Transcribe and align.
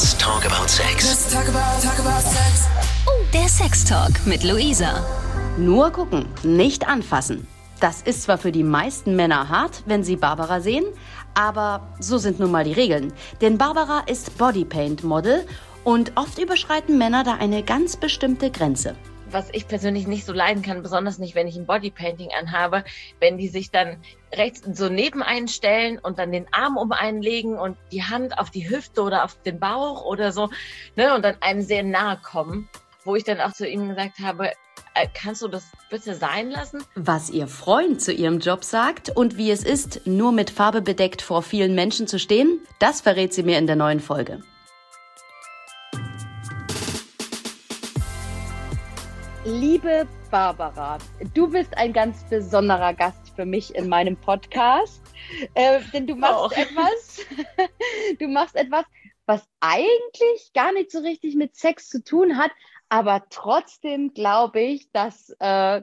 Let's 0.00 0.16
talk 0.16 0.46
about 0.46 0.70
sex. 0.70 1.04
Let's 1.04 1.30
talk 1.30 1.46
about, 1.46 1.82
talk 1.82 1.98
about 1.98 2.22
sex. 2.22 2.66
Oh, 3.06 3.22
der 3.34 3.46
Sextalk 3.50 4.12
mit 4.24 4.44
Luisa. 4.44 5.04
Nur 5.58 5.90
gucken, 5.90 6.24
nicht 6.42 6.88
anfassen. 6.88 7.46
Das 7.80 8.00
ist 8.00 8.22
zwar 8.22 8.38
für 8.38 8.50
die 8.50 8.62
meisten 8.62 9.14
Männer 9.14 9.50
hart, 9.50 9.82
wenn 9.84 10.02
sie 10.02 10.16
Barbara 10.16 10.62
sehen, 10.62 10.86
aber 11.34 11.86
so 11.98 12.16
sind 12.16 12.40
nun 12.40 12.50
mal 12.50 12.64
die 12.64 12.72
Regeln. 12.72 13.12
Denn 13.42 13.58
Barbara 13.58 14.04
ist 14.06 14.38
Bodypaint-Model 14.38 15.46
und 15.84 16.12
oft 16.14 16.38
überschreiten 16.38 16.96
Männer 16.96 17.22
da 17.22 17.34
eine 17.34 17.62
ganz 17.62 17.96
bestimmte 17.96 18.50
Grenze. 18.50 18.96
Was 19.32 19.48
ich 19.52 19.68
persönlich 19.68 20.06
nicht 20.06 20.24
so 20.24 20.32
leiden 20.32 20.62
kann, 20.62 20.82
besonders 20.82 21.18
nicht, 21.18 21.34
wenn 21.34 21.46
ich 21.46 21.56
ein 21.56 21.66
Bodypainting 21.66 22.30
anhabe, 22.38 22.84
wenn 23.18 23.38
die 23.38 23.48
sich 23.48 23.70
dann 23.70 23.98
rechts 24.32 24.62
so 24.72 24.88
neben 24.88 25.22
einen 25.22 25.48
stellen 25.48 25.98
und 25.98 26.18
dann 26.18 26.32
den 26.32 26.46
Arm 26.52 26.76
um 26.76 26.92
einen 26.92 27.22
legen 27.22 27.58
und 27.58 27.76
die 27.92 28.02
Hand 28.02 28.38
auf 28.38 28.50
die 28.50 28.68
Hüfte 28.68 29.02
oder 29.02 29.24
auf 29.24 29.40
den 29.42 29.58
Bauch 29.58 30.04
oder 30.04 30.32
so, 30.32 30.50
ne, 30.96 31.14
und 31.14 31.24
dann 31.24 31.36
einem 31.40 31.62
sehr 31.62 31.82
nahe 31.82 32.18
kommen, 32.22 32.68
wo 33.04 33.16
ich 33.16 33.24
dann 33.24 33.40
auch 33.40 33.52
zu 33.52 33.66
ihm 33.66 33.88
gesagt 33.88 34.18
habe, 34.20 34.52
äh, 34.94 35.06
kannst 35.14 35.42
du 35.42 35.48
das 35.48 35.64
bitte 35.88 36.14
sein 36.14 36.50
lassen? 36.50 36.82
Was 36.94 37.30
ihr 37.30 37.46
Freund 37.46 38.00
zu 38.00 38.12
ihrem 38.12 38.40
Job 38.40 38.64
sagt 38.64 39.10
und 39.10 39.36
wie 39.36 39.50
es 39.50 39.64
ist, 39.64 40.06
nur 40.06 40.32
mit 40.32 40.50
Farbe 40.50 40.82
bedeckt 40.82 41.22
vor 41.22 41.42
vielen 41.42 41.74
Menschen 41.74 42.06
zu 42.06 42.18
stehen, 42.18 42.60
das 42.78 43.00
verrät 43.00 43.32
sie 43.32 43.42
mir 43.42 43.58
in 43.58 43.66
der 43.66 43.76
neuen 43.76 44.00
Folge. 44.00 44.42
Liebe 49.50 50.06
Barbara, 50.30 50.98
du 51.34 51.48
bist 51.48 51.76
ein 51.76 51.92
ganz 51.92 52.22
besonderer 52.30 52.94
Gast 52.94 53.32
für 53.34 53.44
mich 53.44 53.74
in 53.74 53.88
meinem 53.88 54.16
Podcast, 54.16 55.02
äh, 55.54 55.80
denn 55.92 56.06
du 56.06 56.14
machst 56.14 56.34
Auch. 56.34 56.52
etwas, 56.52 57.26
du 58.20 58.28
machst 58.28 58.54
etwas, 58.54 58.84
was 59.26 59.48
eigentlich 59.58 60.52
gar 60.54 60.72
nicht 60.72 60.92
so 60.92 61.00
richtig 61.00 61.34
mit 61.34 61.56
Sex 61.56 61.88
zu 61.88 62.04
tun 62.04 62.36
hat, 62.36 62.52
aber 62.90 63.24
trotzdem 63.28 64.14
glaube 64.14 64.60
ich, 64.60 64.92
dass, 64.92 65.30
äh, 65.40 65.82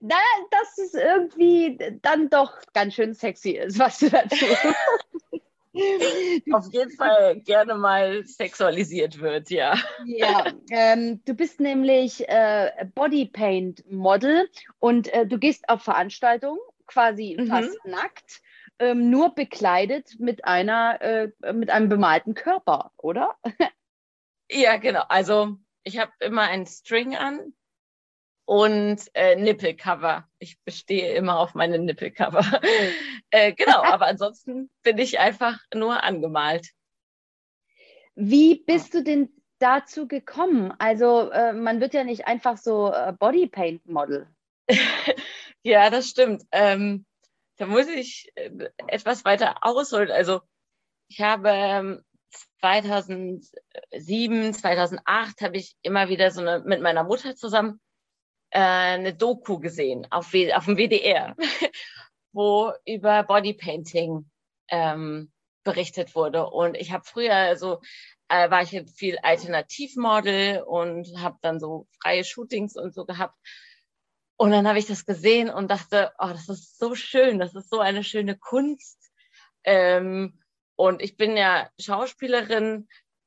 na, 0.00 0.16
dass 0.50 0.78
es 0.78 0.94
irgendwie 0.94 1.78
dann 2.00 2.30
doch 2.30 2.54
ganz 2.72 2.94
schön 2.94 3.12
sexy 3.12 3.50
ist, 3.50 3.78
was 3.78 3.98
du 3.98 4.08
dazu. 4.08 4.46
Auf 6.52 6.72
jeden 6.72 6.90
Fall 6.92 7.40
gerne 7.40 7.74
mal 7.74 8.24
sexualisiert 8.24 9.20
wird, 9.20 9.50
ja. 9.50 9.74
Ja, 10.06 10.44
ähm, 10.70 11.22
du 11.24 11.34
bist 11.34 11.60
nämlich 11.60 12.28
äh, 12.28 12.70
Bodypaint-Model 12.94 14.48
und 14.78 15.12
äh, 15.12 15.26
du 15.26 15.38
gehst 15.38 15.68
auf 15.68 15.82
Veranstaltungen 15.82 16.60
quasi 16.86 17.36
Mhm. 17.38 17.46
fast 17.48 17.78
nackt, 17.84 18.42
ähm, 18.78 19.10
nur 19.10 19.34
bekleidet 19.34 20.16
mit 20.18 20.44
einer 20.44 21.00
äh, 21.00 21.52
mit 21.52 21.70
einem 21.70 21.88
bemalten 21.88 22.34
Körper, 22.34 22.92
oder? 22.96 23.36
Ja, 24.48 24.76
genau. 24.76 25.02
Also 25.08 25.56
ich 25.82 25.98
habe 25.98 26.12
immer 26.20 26.42
einen 26.42 26.66
String 26.66 27.16
an 27.16 27.52
und 28.46 29.02
äh, 29.14 29.36
Nippelcover. 29.36 30.26
Ich 30.38 30.58
bestehe 30.64 31.14
immer 31.14 31.38
auf 31.38 31.54
meine 31.54 31.78
Nippelcover. 31.78 32.44
äh, 33.30 33.52
genau, 33.52 33.82
aber 33.82 34.06
ansonsten 34.06 34.70
bin 34.82 34.96
ich 34.98 35.18
einfach 35.18 35.58
nur 35.74 36.02
angemalt. 36.02 36.70
Wie 38.14 38.62
bist 38.64 38.94
du 38.94 39.02
denn 39.02 39.28
dazu 39.58 40.08
gekommen? 40.08 40.72
Also 40.78 41.30
äh, 41.30 41.52
man 41.52 41.80
wird 41.80 41.92
ja 41.92 42.04
nicht 42.04 42.26
einfach 42.26 42.56
so 42.56 42.92
äh, 42.92 43.12
Bodypaint-Model. 43.18 44.28
ja, 45.62 45.90
das 45.90 46.08
stimmt. 46.08 46.44
Ähm, 46.52 47.04
da 47.56 47.66
muss 47.66 47.88
ich 47.88 48.30
äh, 48.36 48.50
etwas 48.86 49.24
weiter 49.24 49.56
ausholen. 49.62 50.10
Also 50.10 50.40
ich 51.08 51.20
habe 51.20 51.48
ähm, 51.50 52.02
2007, 52.60 54.54
2008 54.54 55.40
habe 55.40 55.56
ich 55.56 55.74
immer 55.82 56.08
wieder 56.08 56.30
so 56.30 56.40
eine 56.40 56.60
mit 56.60 56.80
meiner 56.80 57.04
Mutter 57.04 57.34
zusammen 57.34 57.80
äh, 58.50 58.60
eine 58.60 59.14
Doku 59.14 59.58
gesehen 59.58 60.06
auf, 60.10 60.32
auf 60.54 60.64
dem 60.64 60.76
WDR, 60.76 61.36
wo 62.32 62.72
über 62.84 63.22
Bodypainting 63.22 64.30
ähm, 64.68 65.32
berichtet 65.64 66.14
wurde. 66.14 66.46
Und 66.46 66.76
ich 66.76 66.92
habe 66.92 67.04
früher 67.04 67.34
also 67.34 67.80
äh, 68.28 68.50
war 68.50 68.62
ich 68.62 68.70
viel 68.94 69.18
Alternativmodel 69.18 70.62
und 70.62 71.06
habe 71.20 71.38
dann 71.42 71.60
so 71.60 71.86
freie 72.02 72.24
Shootings 72.24 72.76
und 72.76 72.94
so 72.94 73.04
gehabt. 73.04 73.36
Und 74.36 74.50
dann 74.50 74.68
habe 74.68 74.78
ich 74.78 74.86
das 74.86 75.06
gesehen 75.06 75.48
und 75.48 75.70
dachte, 75.70 76.12
oh, 76.18 76.28
das 76.28 76.48
ist 76.48 76.78
so 76.78 76.94
schön, 76.94 77.38
das 77.38 77.54
ist 77.54 77.70
so 77.70 77.80
eine 77.80 78.04
schöne 78.04 78.36
Kunst. 78.36 78.98
Ähm, 79.64 80.40
und 80.76 81.02
ich 81.02 81.16
bin 81.16 81.36
ja 81.36 81.70
Schauspielerin 81.80 82.86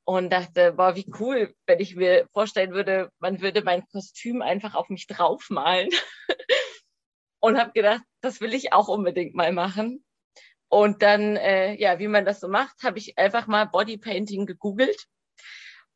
und 0.10 0.32
dachte, 0.32 0.74
boah, 0.74 0.96
wie 0.96 1.06
cool, 1.20 1.54
wenn 1.68 1.80
ich 1.80 1.96
mir 1.96 2.28
vorstellen 2.34 2.72
würde, 2.72 3.12
man 3.20 3.42
würde 3.42 3.64
mein 3.64 3.86
Kostüm 3.90 4.42
einfach 4.42 4.74
auf 4.74 4.90
mich 4.90 5.06
draufmalen. 5.06 5.90
und 7.40 7.60
habe 7.60 7.74
gedacht, 7.74 8.02
das 8.20 8.42
will 8.42 8.56
ich 8.56 8.74
auch 8.74 8.88
unbedingt 8.88 9.36
mal 9.36 9.52
machen. 9.52 10.04
Und 10.68 11.04
dann, 11.04 11.36
äh, 11.36 11.76
ja, 11.76 12.00
wie 12.00 12.08
man 12.08 12.26
das 12.26 12.40
so 12.40 12.48
macht, 12.48 12.82
habe 12.82 12.98
ich 12.98 13.20
einfach 13.20 13.46
mal 13.46 13.66
Bodypainting 13.66 14.48
gegoogelt. 14.48 14.98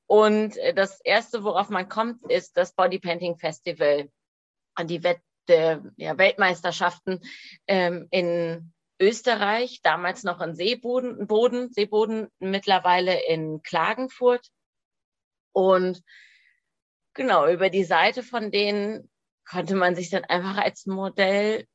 Und 0.06 0.58
äh, 0.58 0.76
das 0.76 1.02
erste, 1.04 1.44
worauf 1.44 1.70
man 1.70 1.90
kommt, 1.90 2.22
ist 2.30 2.56
das 2.56 2.76
Bodypainting 2.76 3.40
Festival 3.40 4.12
an 4.76 4.86
die 4.86 5.04
Wett 5.04 5.22
äh, 5.50 5.80
ja, 5.98 6.20
Weltmeisterschaften 6.20 7.20
ähm, 7.66 8.10
in 8.12 8.73
Österreich, 9.04 9.82
damals 9.84 10.24
noch 10.24 10.42
in 10.42 10.56
Seeboden, 10.56 11.28
Boden, 11.28 11.72
Seeboden, 11.72 12.30
mittlerweile 12.40 13.26
in 13.28 13.62
Klagenfurt. 13.62 14.48
Und 15.52 16.02
genau, 17.14 17.48
über 17.48 17.70
die 17.70 17.84
Seite 17.84 18.24
von 18.24 18.52
denen 18.52 19.10
konnte 19.46 19.76
man 19.76 19.96
sich 19.96 20.10
dann 20.10 20.24
einfach 20.24 20.58
als 20.58 20.86
Modell 20.86 21.68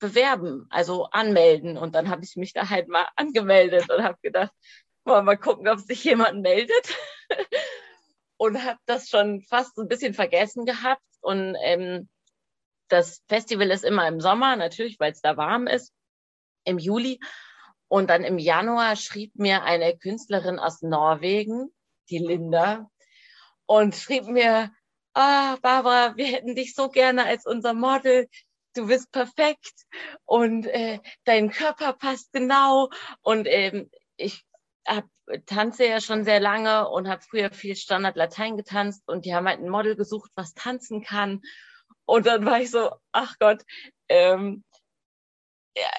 bewerben, 0.00 0.66
also 0.70 1.04
anmelden. 1.04 1.78
Und 1.78 1.94
dann 1.94 2.10
habe 2.10 2.24
ich 2.24 2.36
mich 2.36 2.52
da 2.52 2.68
halt 2.68 2.88
mal 2.88 3.08
angemeldet 3.16 3.88
und 3.90 4.02
habe 4.02 4.18
gedacht, 4.22 4.52
wollen 5.04 5.24
mal 5.24 5.38
gucken, 5.38 5.68
ob 5.68 5.78
sich 5.78 6.02
jemand 6.04 6.42
meldet. 6.42 6.94
und 8.36 8.62
habe 8.64 8.78
das 8.86 9.08
schon 9.08 9.42
fast 9.42 9.78
ein 9.78 9.88
bisschen 9.88 10.14
vergessen 10.14 10.66
gehabt. 10.66 11.02
Und 11.20 11.56
ähm, 11.62 12.08
das 12.88 13.22
Festival 13.28 13.70
ist 13.70 13.84
immer 13.84 14.06
im 14.08 14.20
Sommer, 14.20 14.56
natürlich, 14.56 15.00
weil 15.00 15.12
es 15.12 15.20
da 15.20 15.36
warm 15.36 15.66
ist, 15.66 15.92
im 16.66 16.78
Juli. 16.78 17.20
Und 17.88 18.10
dann 18.10 18.24
im 18.24 18.38
Januar 18.38 18.96
schrieb 18.96 19.34
mir 19.36 19.62
eine 19.62 19.96
Künstlerin 19.96 20.58
aus 20.58 20.82
Norwegen, 20.82 21.72
die 22.10 22.18
Linda, 22.18 22.90
und 23.66 23.94
schrieb 23.94 24.26
mir, 24.26 24.70
ah, 25.14 25.56
Barbara, 25.62 26.16
wir 26.16 26.26
hätten 26.26 26.54
dich 26.54 26.74
so 26.74 26.88
gerne 26.88 27.24
als 27.24 27.46
unser 27.46 27.74
Model. 27.74 28.28
Du 28.74 28.88
bist 28.88 29.10
perfekt 29.10 29.86
und 30.24 30.66
äh, 30.66 31.00
dein 31.24 31.50
Körper 31.50 31.94
passt 31.94 32.32
genau. 32.32 32.90
Und 33.22 33.46
ähm, 33.48 33.90
ich 34.16 34.44
hab, 34.86 35.06
tanze 35.46 35.86
ja 35.86 36.00
schon 36.00 36.24
sehr 36.24 36.40
lange 36.40 36.88
und 36.88 37.08
habe 37.08 37.22
früher 37.22 37.50
viel 37.50 37.74
Standard 37.74 38.16
Latein 38.16 38.56
getanzt 38.56 39.08
und 39.08 39.24
die 39.24 39.34
haben 39.34 39.48
halt 39.48 39.60
ein 39.60 39.68
Model 39.68 39.96
gesucht, 39.96 40.30
was 40.36 40.54
tanzen 40.54 41.02
kann. 41.02 41.40
Und 42.04 42.26
dann 42.26 42.44
war 42.44 42.60
ich 42.60 42.70
so, 42.70 42.90
ach 43.12 43.34
Gott, 43.40 43.62
ähm, 44.08 44.62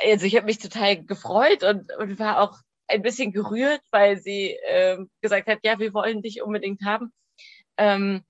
also 0.04 0.26
ich 0.26 0.36
habe 0.36 0.46
mich 0.46 0.60
total 0.60 1.04
gefreut 1.04 1.64
und, 1.64 1.92
und 1.98 2.20
war 2.20 2.42
auch 2.42 2.58
ein 2.88 3.02
bisschen 3.02 3.32
gerührt, 3.32 3.82
weil 3.92 4.18
sie 4.18 4.58
ähm, 4.66 5.10
gesagt 5.22 5.48
hat, 5.48 5.60
ja, 5.64 5.80
wir 5.80 5.94
wollen 5.94 6.22
dich 6.22 6.42
unbedingt 6.42 6.84
haben. 6.86 7.12
Ähm, 7.78 8.24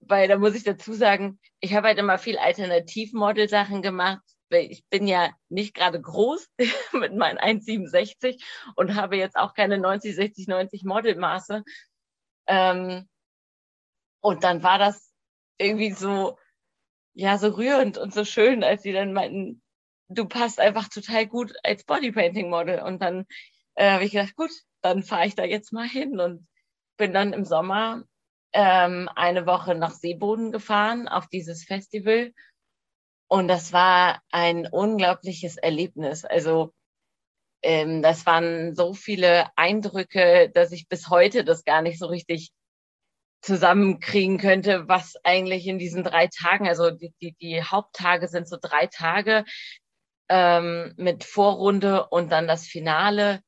weil 0.00 0.28
da 0.28 0.36
muss 0.36 0.54
ich 0.54 0.64
dazu 0.64 0.92
sagen, 0.92 1.38
ich 1.60 1.74
habe 1.74 1.88
halt 1.88 1.98
immer 1.98 2.18
viel 2.18 2.38
Alternativmodel-Sachen 2.38 3.82
gemacht. 3.82 4.22
weil 4.50 4.70
Ich 4.70 4.84
bin 4.90 5.06
ja 5.06 5.30
nicht 5.48 5.74
gerade 5.74 6.00
groß 6.00 6.48
mit 6.92 7.14
meinen 7.14 7.38
1,67 7.38 8.42
und 8.76 8.94
habe 8.94 9.16
jetzt 9.16 9.36
auch 9.36 9.54
keine 9.54 9.78
90, 9.78 10.14
60, 10.14 10.48
90 10.48 10.84
Modelmaße. 10.84 11.62
Ähm, 12.48 13.08
und 14.20 14.44
dann 14.44 14.62
war 14.62 14.78
das 14.78 15.12
irgendwie 15.58 15.92
so, 15.92 16.38
ja, 17.14 17.38
so 17.38 17.48
rührend 17.48 17.98
und 17.98 18.12
so 18.12 18.24
schön, 18.24 18.64
als 18.64 18.82
sie 18.82 18.92
dann 18.92 19.12
meinten, 19.12 19.61
du 20.14 20.26
passt 20.26 20.60
einfach 20.60 20.88
total 20.88 21.26
gut 21.26 21.54
als 21.62 21.84
Bodypainting-Model. 21.84 22.82
Und 22.82 23.02
dann 23.02 23.26
äh, 23.74 23.90
habe 23.90 24.04
ich 24.04 24.12
gedacht, 24.12 24.36
gut, 24.36 24.50
dann 24.82 25.02
fahre 25.02 25.26
ich 25.26 25.34
da 25.34 25.44
jetzt 25.44 25.72
mal 25.72 25.88
hin 25.88 26.20
und 26.20 26.46
bin 26.96 27.12
dann 27.12 27.32
im 27.32 27.44
Sommer 27.44 28.04
ähm, 28.52 29.08
eine 29.14 29.46
Woche 29.46 29.74
nach 29.74 29.92
Seeboden 29.92 30.52
gefahren 30.52 31.08
auf 31.08 31.28
dieses 31.28 31.64
Festival. 31.64 32.32
Und 33.28 33.48
das 33.48 33.72
war 33.72 34.20
ein 34.30 34.66
unglaubliches 34.66 35.56
Erlebnis. 35.56 36.24
Also 36.24 36.72
ähm, 37.62 38.02
das 38.02 38.26
waren 38.26 38.74
so 38.74 38.92
viele 38.92 39.46
Eindrücke, 39.56 40.50
dass 40.52 40.72
ich 40.72 40.88
bis 40.88 41.08
heute 41.08 41.44
das 41.44 41.64
gar 41.64 41.80
nicht 41.80 41.98
so 41.98 42.06
richtig 42.06 42.52
zusammenkriegen 43.40 44.38
könnte, 44.38 44.86
was 44.88 45.16
eigentlich 45.24 45.66
in 45.66 45.78
diesen 45.78 46.04
drei 46.04 46.28
Tagen, 46.28 46.68
also 46.68 46.90
die, 46.90 47.12
die, 47.20 47.32
die 47.40 47.62
Haupttage 47.62 48.28
sind 48.28 48.48
so 48.48 48.56
drei 48.60 48.86
Tage 48.86 49.44
ähm, 50.34 50.94
mit 50.96 51.24
Vorrunde 51.24 52.06
und 52.06 52.32
dann 52.32 52.48
das 52.48 52.66
Finale. 52.66 53.42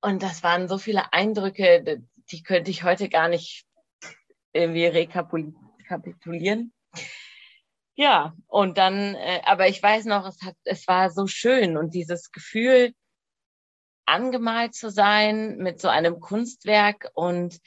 Und 0.00 0.22
das 0.22 0.44
waren 0.44 0.68
so 0.68 0.78
viele 0.78 1.12
Eindrücke, 1.12 2.00
die 2.30 2.42
könnte 2.44 2.70
ich 2.70 2.84
heute 2.84 3.08
gar 3.08 3.28
nicht 3.28 3.66
irgendwie 4.52 4.86
rekapitulieren. 4.86 6.72
Ja, 7.96 8.36
und 8.46 8.78
dann, 8.78 9.16
äh, 9.16 9.42
aber 9.44 9.66
ich 9.66 9.82
weiß 9.82 10.04
noch, 10.04 10.24
es 10.24 10.40
hat, 10.42 10.54
es 10.62 10.86
war 10.86 11.10
so 11.10 11.26
schön 11.26 11.76
und 11.76 11.94
dieses 11.94 12.30
Gefühl, 12.30 12.94
angemalt 14.06 14.76
zu 14.76 14.88
sein 14.88 15.56
mit 15.56 15.80
so 15.80 15.88
einem 15.88 16.20
Kunstwerk 16.20 17.10
und 17.14 17.58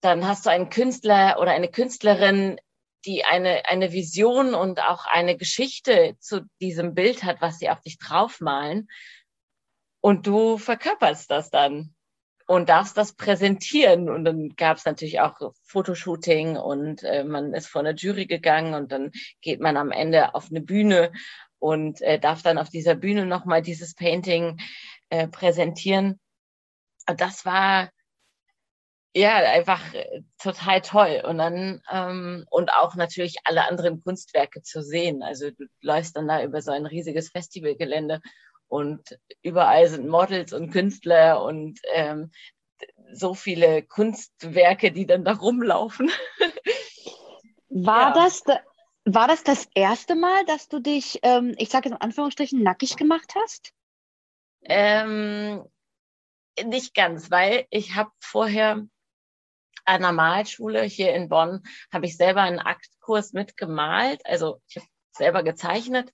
dann 0.00 0.26
hast 0.26 0.46
du 0.46 0.50
einen 0.50 0.70
Künstler 0.70 1.36
oder 1.40 1.50
eine 1.52 1.68
Künstlerin, 1.68 2.58
die 3.04 3.24
eine, 3.24 3.68
eine 3.68 3.92
Vision 3.92 4.54
und 4.54 4.80
auch 4.80 5.06
eine 5.06 5.36
Geschichte 5.36 6.16
zu 6.20 6.42
diesem 6.60 6.94
Bild 6.94 7.24
hat, 7.24 7.40
was 7.40 7.58
sie 7.58 7.70
auf 7.70 7.80
dich 7.80 7.98
draufmalen. 7.98 8.88
Und 10.00 10.26
du 10.26 10.58
verkörperst 10.58 11.30
das 11.30 11.50
dann 11.50 11.94
und 12.46 12.68
darfst 12.68 12.96
das 12.96 13.14
präsentieren. 13.14 14.10
Und 14.10 14.24
dann 14.24 14.50
gab 14.56 14.76
es 14.76 14.84
natürlich 14.84 15.20
auch 15.20 15.36
Fotoshooting 15.64 16.56
und 16.56 17.02
äh, 17.02 17.24
man 17.24 17.54
ist 17.54 17.68
vor 17.68 17.80
eine 17.80 17.94
Jury 17.94 18.26
gegangen 18.26 18.74
und 18.74 18.92
dann 18.92 19.10
geht 19.40 19.60
man 19.60 19.76
am 19.76 19.90
Ende 19.90 20.34
auf 20.34 20.50
eine 20.50 20.60
Bühne 20.60 21.12
und 21.58 22.00
äh, 22.02 22.18
darf 22.18 22.42
dann 22.42 22.58
auf 22.58 22.68
dieser 22.68 22.94
Bühne 22.94 23.26
nochmal 23.26 23.62
dieses 23.62 23.94
Painting 23.94 24.60
äh, 25.10 25.28
präsentieren. 25.28 26.18
Und 27.08 27.20
das 27.20 27.44
war 27.44 27.90
ja 29.14 29.36
einfach 29.36 29.94
äh, 29.94 30.22
total 30.38 30.80
toll. 30.80 31.22
Und 31.26 31.38
dann 31.38 31.82
ähm, 31.90 32.44
und 32.50 32.72
auch 32.72 32.94
natürlich 32.94 33.36
alle 33.44 33.68
anderen 33.68 34.02
Kunstwerke 34.02 34.62
zu 34.62 34.82
sehen. 34.82 35.22
Also 35.22 35.50
du 35.50 35.66
läufst 35.80 36.16
dann 36.16 36.28
da 36.28 36.42
über 36.42 36.62
so 36.62 36.72
ein 36.72 36.86
riesiges 36.86 37.30
Festivalgelände 37.30 38.20
und 38.68 39.18
überall 39.42 39.86
sind 39.88 40.08
Models 40.08 40.52
und 40.52 40.70
Künstler 40.70 41.42
und 41.42 41.78
ähm, 41.92 42.30
so 43.12 43.34
viele 43.34 43.82
Kunstwerke, 43.82 44.92
die 44.92 45.06
dann 45.06 45.24
da 45.24 45.34
rumlaufen. 45.34 46.10
War 47.68 48.14
ja. 48.14 48.24
das 48.24 48.42
war 49.04 49.26
das 49.26 49.42
das 49.42 49.68
erste 49.74 50.14
Mal, 50.14 50.44
dass 50.44 50.68
du 50.68 50.78
dich, 50.78 51.18
ähm, 51.22 51.54
ich 51.58 51.70
sage 51.70 51.88
jetzt 51.88 51.96
in 51.96 52.00
Anführungsstrichen, 52.00 52.62
nackig 52.62 52.96
gemacht 52.96 53.34
hast? 53.34 53.72
Ähm, 54.62 55.64
nicht 56.64 56.94
ganz, 56.94 57.30
weil 57.30 57.66
ich 57.70 57.96
habe 57.96 58.10
vorher 58.20 58.86
der 59.86 60.12
Malschule 60.12 60.82
hier 60.82 61.14
in 61.14 61.28
Bonn, 61.28 61.62
habe 61.92 62.06
ich 62.06 62.16
selber 62.16 62.42
einen 62.42 62.58
Aktkurs 62.58 63.32
mitgemalt. 63.32 64.20
Also 64.24 64.60
ich 64.68 64.76
habe 64.76 64.86
selber 65.12 65.42
gezeichnet. 65.42 66.10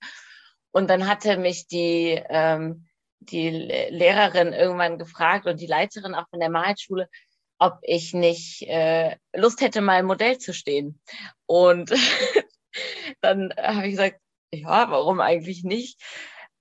Und 0.71 0.89
dann 0.89 1.07
hatte 1.07 1.37
mich 1.37 1.67
die, 1.67 2.21
ähm, 2.29 2.87
die 3.19 3.49
Lehrerin 3.49 4.53
irgendwann 4.53 4.99
gefragt 4.99 5.45
und 5.45 5.59
die 5.59 5.67
Leiterin 5.67 6.15
auch 6.15 6.27
von 6.29 6.39
der 6.39 6.49
Malschule, 6.49 7.09
ob 7.57 7.79
ich 7.81 8.13
nicht 8.13 8.63
äh, 8.63 9.17
Lust 9.33 9.61
hätte, 9.61 9.81
mal 9.81 10.03
Modell 10.03 10.37
zu 10.37 10.53
stehen. 10.53 11.01
Und 11.45 11.91
dann 13.21 13.53
habe 13.57 13.87
ich 13.87 13.91
gesagt, 13.91 14.19
ja, 14.51 14.89
warum 14.89 15.19
eigentlich 15.19 15.63
nicht? 15.63 16.01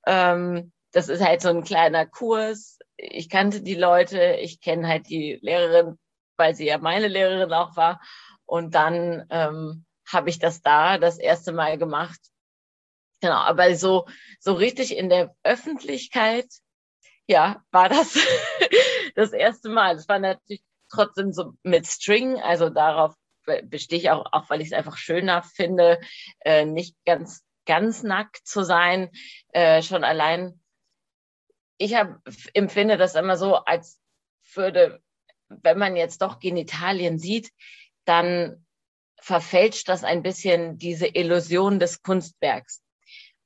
Ähm, 0.07 0.73
das 0.93 1.09
ist 1.09 1.25
halt 1.25 1.41
so 1.43 1.49
ein 1.51 1.65
kleiner 1.65 2.07
Kurs. 2.07 2.79
Ich 2.97 3.29
kannte 3.29 3.63
die 3.63 3.75
Leute, 3.75 4.39
ich 4.41 4.61
kenne 4.61 4.89
halt 4.89 5.09
die 5.09 5.39
Lehrerin, 5.41 5.99
weil 6.39 6.55
sie 6.55 6.67
ja 6.67 6.79
meine 6.79 7.09
Lehrerin 7.09 7.53
auch 7.53 7.77
war. 7.77 8.01
Und 8.47 8.75
dann 8.75 9.27
ähm, 9.31 9.85
habe 10.11 10.31
ich 10.31 10.39
das 10.39 10.63
da 10.63 10.99
das 10.99 11.19
erste 11.19 11.53
Mal 11.53 11.79
gemacht. 11.79 12.21
Genau, 13.21 13.35
aber 13.37 13.75
so, 13.75 14.07
so 14.41 14.55
richtig 14.55 14.97
in 14.97 15.09
der 15.09 15.35
Öffentlichkeit, 15.43 16.47
ja, 17.27 17.63
war 17.71 17.89
das 17.89 18.15
das 19.17 19.33
erste 19.33 19.69
Mal. 19.69 19.97
Das 19.97 20.09
war 20.09 20.19
natürlich 20.19 20.63
trotzdem 20.91 21.33
so 21.33 21.53
mit 21.63 21.87
String, 21.87 22.41
also 22.41 22.71
darauf 22.71 23.15
bestehe 23.65 23.99
ich 23.99 24.11
auch, 24.11 24.27
auch 24.33 24.51
weil 24.51 24.61
ich 24.61 24.69
es 24.69 24.73
einfach 24.73 24.97
schöner 24.97 25.43
finde, 25.43 26.01
äh, 26.41 26.65
nicht 26.65 26.97
ganz, 27.05 27.43
ganz 27.67 28.03
nackt 28.03 28.47
zu 28.47 28.63
sein. 28.63 29.11
Äh, 29.53 29.83
schon 29.83 30.05
allein, 30.05 30.61
ich 31.79 31.95
hab, 31.95 32.21
empfinde 32.55 32.97
das 32.97 33.15
immer 33.15 33.37
so, 33.37 33.57
als 33.57 33.99
würde, 34.55 35.03
wenn 35.49 35.79
man 35.79 35.97
jetzt 35.97 36.23
doch 36.23 36.39
Genitalien 36.39 37.19
sieht, 37.19 37.51
dann 38.05 38.65
verfälscht 39.21 39.89
das 39.89 40.05
ein 40.05 40.23
bisschen 40.23 40.79
diese 40.79 41.07
Illusion 41.07 41.79
des 41.79 42.03
Kunstwerks. 42.03 42.83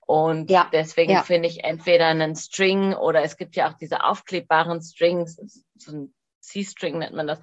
Und 0.06 0.50
ja, 0.50 0.68
deswegen 0.72 1.12
ja. 1.12 1.22
finde 1.22 1.48
ich 1.48 1.64
entweder 1.64 2.06
einen 2.06 2.36
String 2.36 2.92
oder 2.92 3.22
es 3.22 3.36
gibt 3.36 3.56
ja 3.56 3.70
auch 3.70 3.78
diese 3.78 4.04
aufklebbaren 4.04 4.82
Strings, 4.82 5.62
so 5.76 5.92
ein 5.92 6.14
C-String 6.40 6.98
nennt 6.98 7.14
man 7.14 7.26
das, 7.28 7.40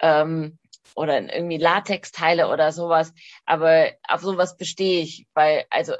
ähm, 0.00 0.58
oder 0.94 1.20
irgendwie 1.20 1.58
Latexteile 1.58 2.48
oder 2.48 2.72
sowas. 2.72 3.12
Aber 3.44 3.92
auf 4.08 4.22
sowas 4.22 4.56
bestehe 4.56 5.02
ich, 5.02 5.26
weil, 5.34 5.64
also 5.70 5.94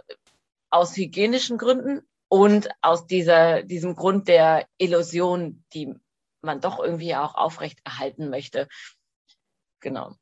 aus 0.71 0.97
hygienischen 0.97 1.59
Gründen 1.59 2.03
und 2.29 2.69
aus 2.81 3.07
dieser, 3.07 3.63
diesem 3.63 3.97
Grund 3.97 4.29
der 4.29 4.67
Illusion, 4.79 5.65
die 5.75 5.95
man 6.43 6.61
doch 6.61 6.79
irgendwie 6.79 7.15
auch 7.15 7.35
aufrechterhalten 7.35 8.31
möchte. 8.31 8.69
Genau. 9.81 10.15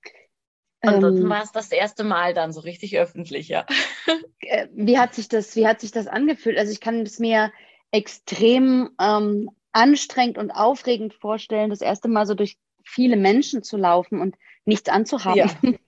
Ansonsten 0.81 1.25
ähm, 1.25 1.31
war 1.31 1.43
es 1.43 1.53
das 1.53 1.73
erste 1.73 2.05
Mal 2.05 2.35
dann 2.35 2.53
so 2.53 2.61
richtig 2.61 2.99
öffentlich, 2.99 3.49
ja. 3.49 3.67
Äh, 4.41 4.69
wie 4.75 4.97
hat 4.97 5.13
sich 5.15 5.29
das, 5.29 5.57
wie 5.57 5.67
hat 5.67 5.81
sich 5.81 5.91
das 5.91 6.07
angefühlt? 6.07 6.57
Also 6.57 6.71
ich 6.71 6.81
kann 6.81 7.01
es 7.01 7.19
mir 7.19 7.53
extrem 7.91 8.91
ähm, 9.01 9.51
anstrengend 9.73 10.39
und 10.39 10.53
aufregend 10.53 11.15
vorstellen, 11.15 11.71
das 11.71 11.81
erste 11.81 12.07
Mal 12.07 12.27
so 12.27 12.35
durch 12.35 12.57
viele 12.85 13.17
Menschen 13.17 13.65
zu 13.65 13.77
laufen 13.77 14.21
und 14.21 14.37
nichts 14.65 14.89
anzuhaben. 14.89 15.79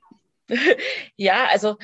Ja, 0.48 0.56
ja 1.16 1.44
also 1.52 1.76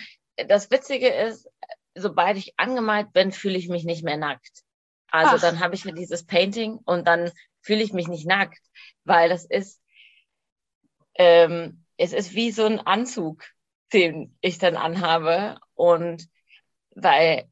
das 0.49 0.71
Witzige 0.73 1.09
ist, 1.09 1.49
sobald 1.95 2.37
ich 2.39 2.55
angemalt 2.59 3.13
bin, 3.13 3.31
fühle 3.31 3.57
ich 3.57 3.69
mich 3.69 3.85
nicht 3.85 4.03
mehr 4.03 4.17
nackt. 4.17 4.65
Also 5.11 5.37
Ach. 5.37 5.41
dann 5.41 5.61
habe 5.61 5.75
ich 5.77 5.85
mir 5.85 5.95
dieses 5.95 6.27
Painting 6.27 6.79
und 6.85 7.07
dann 7.07 7.31
fühle 7.65 7.83
ich 7.83 7.93
mich 7.93 8.09
nicht 8.09 8.27
nackt, 8.27 8.61
weil 9.05 9.29
das 9.29 9.45
ist, 9.45 9.83
ähm, 11.17 11.85
es 11.97 12.13
ist 12.13 12.35
wie 12.35 12.51
so 12.51 12.67
ein 12.67 12.79
Anzug, 12.79 13.45
den 13.93 14.37
ich 14.41 14.59
dann 14.59 14.77
anhabe 14.77 15.59
und 15.75 16.29
weil 16.91 17.49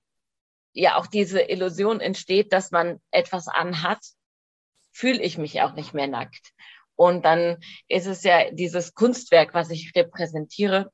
ja 0.73 0.97
auch 0.97 1.07
diese 1.07 1.41
Illusion 1.41 2.01
entsteht, 2.01 2.53
dass 2.53 2.71
man 2.71 3.01
etwas 3.11 3.49
anhat, 3.49 3.99
fühle 4.93 5.23
ich 5.23 5.39
mich 5.39 5.63
auch 5.63 5.73
nicht 5.73 5.95
mehr 5.95 6.07
nackt. 6.07 6.53
Und 6.95 7.25
dann 7.25 7.59
ist 7.89 8.07
es 8.07 8.23
ja 8.23 8.51
dieses 8.51 8.95
Kunstwerk, 8.95 9.55
was 9.55 9.71
ich 9.71 9.93
repräsentiere 9.95 10.93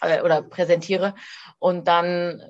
äh, 0.00 0.22
oder 0.22 0.42
präsentiere. 0.42 1.14
Und 1.58 1.88
dann, 1.88 2.42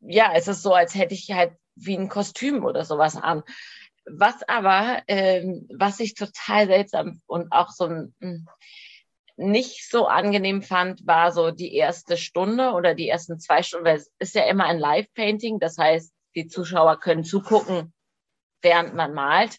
ja, 0.00 0.32
es 0.34 0.48
ist 0.48 0.62
so, 0.62 0.72
als 0.74 0.94
hätte 0.94 1.14
ich 1.14 1.30
halt 1.32 1.54
wie 1.74 1.96
ein 1.96 2.08
Kostüm 2.08 2.64
oder 2.64 2.84
sowas 2.84 3.16
an. 3.16 3.42
Was 4.06 4.42
aber, 4.46 5.02
ähm, 5.08 5.68
was 5.74 6.00
ich 6.00 6.14
total 6.14 6.66
seltsam 6.66 7.22
und 7.26 7.52
auch 7.52 7.70
so 7.70 7.86
ein, 7.86 8.14
hm, 8.20 8.46
nicht 9.36 9.90
so 9.90 10.06
angenehm 10.06 10.62
fand, 10.62 11.06
war 11.06 11.32
so 11.32 11.50
die 11.50 11.74
erste 11.74 12.16
Stunde 12.16 12.72
oder 12.72 12.94
die 12.94 13.08
ersten 13.08 13.40
zwei 13.40 13.62
Stunden, 13.62 13.86
weil 13.86 13.96
es 13.96 14.12
ist 14.18 14.34
ja 14.34 14.44
immer 14.44 14.66
ein 14.66 14.78
Live-Painting, 14.78 15.58
das 15.58 15.78
heißt, 15.78 16.12
die 16.36 16.46
Zuschauer 16.46 17.00
können 17.00 17.24
zugucken, 17.24 17.92
während 18.62 18.94
man 18.94 19.14
malt 19.14 19.58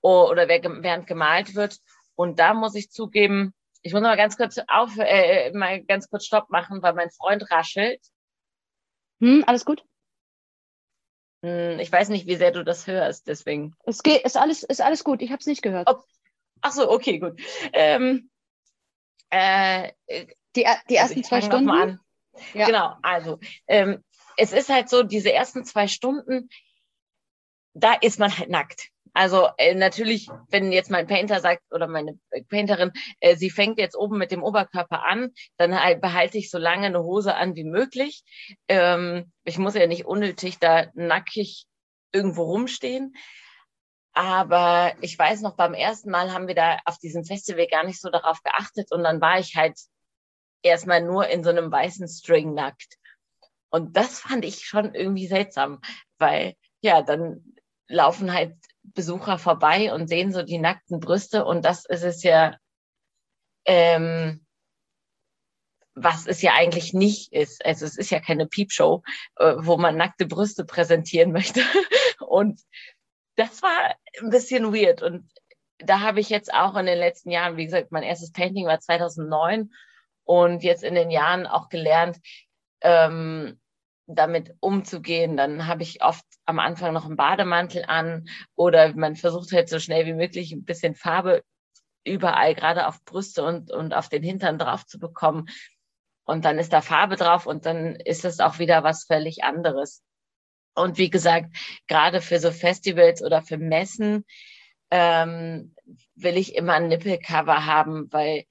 oder 0.00 0.48
während 0.48 1.06
gemalt 1.06 1.54
wird. 1.54 1.78
Und 2.14 2.38
da 2.38 2.54
muss 2.54 2.74
ich 2.74 2.90
zugeben, 2.90 3.52
ich 3.82 3.92
muss 3.92 4.02
mal 4.02 4.16
ganz 4.16 4.36
kurz 4.36 4.58
auf, 4.68 4.96
äh, 4.98 5.52
mal 5.52 5.82
ganz 5.84 6.08
kurz 6.08 6.24
Stopp 6.24 6.50
machen, 6.50 6.82
weil 6.82 6.94
mein 6.94 7.10
Freund 7.10 7.50
raschelt. 7.50 8.00
Hm, 9.20 9.44
alles 9.46 9.64
gut? 9.64 9.84
Hm, 11.42 11.78
ich 11.80 11.90
weiß 11.90 12.08
nicht, 12.08 12.26
wie 12.26 12.36
sehr 12.36 12.50
du 12.50 12.64
das 12.64 12.86
hörst, 12.86 13.28
deswegen. 13.28 13.74
Es 13.84 14.02
geht, 14.02 14.22
ist 14.22 14.36
alles, 14.36 14.62
ist 14.62 14.80
alles 14.80 15.04
gut. 15.04 15.22
Ich 15.22 15.30
habe 15.30 15.40
es 15.40 15.46
nicht 15.46 15.62
gehört. 15.62 15.88
Oh, 15.90 16.02
ach 16.60 16.72
so, 16.72 16.90
okay, 16.90 17.18
gut. 17.18 17.40
Ähm, 17.72 18.30
äh, 19.30 19.92
die, 20.08 20.66
die 20.88 20.96
ersten 20.96 21.18
also 21.18 21.20
zwei 21.22 21.40
Stunden. 21.42 22.00
Ja. 22.52 22.66
Genau, 22.66 22.94
also 23.02 23.38
ähm, 23.66 24.04
es 24.36 24.52
ist 24.52 24.68
halt 24.68 24.88
so, 24.88 25.02
diese 25.02 25.32
ersten 25.32 25.64
zwei 25.64 25.88
Stunden, 25.88 26.48
da 27.72 27.94
ist 27.94 28.18
man 28.18 28.36
halt 28.36 28.50
nackt. 28.50 28.90
Also 29.16 29.48
äh, 29.56 29.74
natürlich, 29.74 30.28
wenn 30.50 30.72
jetzt 30.72 30.90
mein 30.90 31.06
Painter 31.06 31.40
sagt 31.40 31.62
oder 31.70 31.88
meine 31.88 32.18
Painterin, 32.50 32.92
äh, 33.20 33.34
sie 33.34 33.48
fängt 33.48 33.78
jetzt 33.78 33.96
oben 33.96 34.18
mit 34.18 34.30
dem 34.30 34.42
Oberkörper 34.42 35.06
an, 35.06 35.30
dann 35.56 35.82
halt 35.82 36.02
behalte 36.02 36.36
ich 36.36 36.50
so 36.50 36.58
lange 36.58 36.84
eine 36.84 37.02
Hose 37.02 37.34
an 37.34 37.54
wie 37.56 37.64
möglich. 37.64 38.24
Ähm, 38.68 39.32
ich 39.44 39.56
muss 39.56 39.74
ja 39.74 39.86
nicht 39.86 40.04
unnötig 40.04 40.58
da 40.58 40.88
nackig 40.92 41.64
irgendwo 42.12 42.42
rumstehen. 42.42 43.14
Aber 44.12 44.92
ich 45.00 45.18
weiß 45.18 45.40
noch, 45.40 45.56
beim 45.56 45.72
ersten 45.72 46.10
Mal 46.10 46.34
haben 46.34 46.46
wir 46.46 46.54
da 46.54 46.78
auf 46.84 46.98
diesem 46.98 47.24
Festival 47.24 47.68
gar 47.68 47.84
nicht 47.84 48.02
so 48.02 48.10
darauf 48.10 48.42
geachtet 48.42 48.92
und 48.92 49.02
dann 49.02 49.22
war 49.22 49.38
ich 49.38 49.56
halt 49.56 49.78
erstmal 50.60 51.00
nur 51.00 51.26
in 51.28 51.42
so 51.42 51.48
einem 51.48 51.72
weißen 51.72 52.06
String 52.06 52.52
nackt. 52.52 52.98
Und 53.70 53.96
das 53.96 54.20
fand 54.20 54.44
ich 54.44 54.66
schon 54.66 54.94
irgendwie 54.94 55.26
seltsam, 55.26 55.80
weil 56.18 56.54
ja, 56.82 57.00
dann 57.00 57.56
laufen 57.88 58.34
halt 58.34 58.56
Besucher 58.94 59.38
vorbei 59.38 59.92
und 59.92 60.08
sehen 60.08 60.32
so 60.32 60.42
die 60.42 60.58
nackten 60.58 61.00
Brüste 61.00 61.44
und 61.44 61.64
das 61.64 61.84
ist 61.86 62.04
es 62.04 62.22
ja, 62.22 62.56
ähm, 63.64 64.44
was 65.94 66.26
es 66.26 66.42
ja 66.42 66.52
eigentlich 66.54 66.92
nicht 66.92 67.32
ist. 67.32 67.64
Also 67.64 67.86
es 67.86 67.96
ist 67.96 68.10
ja 68.10 68.20
keine 68.20 68.46
Piepshow, 68.46 69.02
äh, 69.36 69.54
wo 69.58 69.76
man 69.76 69.96
nackte 69.96 70.26
Brüste 70.26 70.64
präsentieren 70.64 71.32
möchte. 71.32 71.60
Und 72.20 72.60
das 73.36 73.62
war 73.62 73.94
ein 74.20 74.30
bisschen 74.30 74.74
weird. 74.74 75.02
Und 75.02 75.30
da 75.78 76.00
habe 76.00 76.20
ich 76.20 76.28
jetzt 76.28 76.52
auch 76.52 76.76
in 76.76 76.86
den 76.86 76.98
letzten 76.98 77.30
Jahren, 77.30 77.56
wie 77.56 77.64
gesagt, 77.64 77.92
mein 77.92 78.02
erstes 78.02 78.32
Painting 78.32 78.66
war 78.66 78.80
2009 78.80 79.70
und 80.24 80.62
jetzt 80.62 80.82
in 80.82 80.94
den 80.94 81.10
Jahren 81.10 81.46
auch 81.46 81.68
gelernt, 81.68 82.18
ähm, 82.80 83.60
damit 84.06 84.54
umzugehen. 84.60 85.36
Dann 85.36 85.66
habe 85.66 85.82
ich 85.82 86.02
oft 86.02 86.24
am 86.44 86.58
Anfang 86.58 86.92
noch 86.92 87.04
einen 87.04 87.16
Bademantel 87.16 87.84
an 87.86 88.28
oder 88.54 88.94
man 88.94 89.16
versucht 89.16 89.52
halt 89.52 89.68
so 89.68 89.78
schnell 89.78 90.06
wie 90.06 90.14
möglich 90.14 90.52
ein 90.52 90.64
bisschen 90.64 90.94
Farbe 90.94 91.42
überall, 92.04 92.54
gerade 92.54 92.86
auf 92.86 93.04
Brüste 93.04 93.44
und, 93.44 93.72
und 93.72 93.92
auf 93.92 94.08
den 94.08 94.22
Hintern 94.22 94.58
drauf 94.58 94.86
zu 94.86 94.98
bekommen. 94.98 95.48
Und 96.24 96.44
dann 96.44 96.58
ist 96.58 96.72
da 96.72 96.80
Farbe 96.80 97.16
drauf 97.16 97.46
und 97.46 97.66
dann 97.66 97.96
ist 97.96 98.24
es 98.24 98.40
auch 98.40 98.58
wieder 98.58 98.84
was 98.84 99.04
völlig 99.04 99.44
anderes. 99.44 100.02
Und 100.74 100.98
wie 100.98 101.10
gesagt, 101.10 101.56
gerade 101.88 102.20
für 102.20 102.38
so 102.38 102.50
Festivals 102.50 103.22
oder 103.22 103.42
für 103.42 103.58
Messen 103.58 104.24
ähm, 104.90 105.74
will 106.14 106.36
ich 106.36 106.54
immer 106.54 106.74
ein 106.74 106.88
Nippelcover 106.88 107.66
haben, 107.66 108.12
weil 108.12 108.44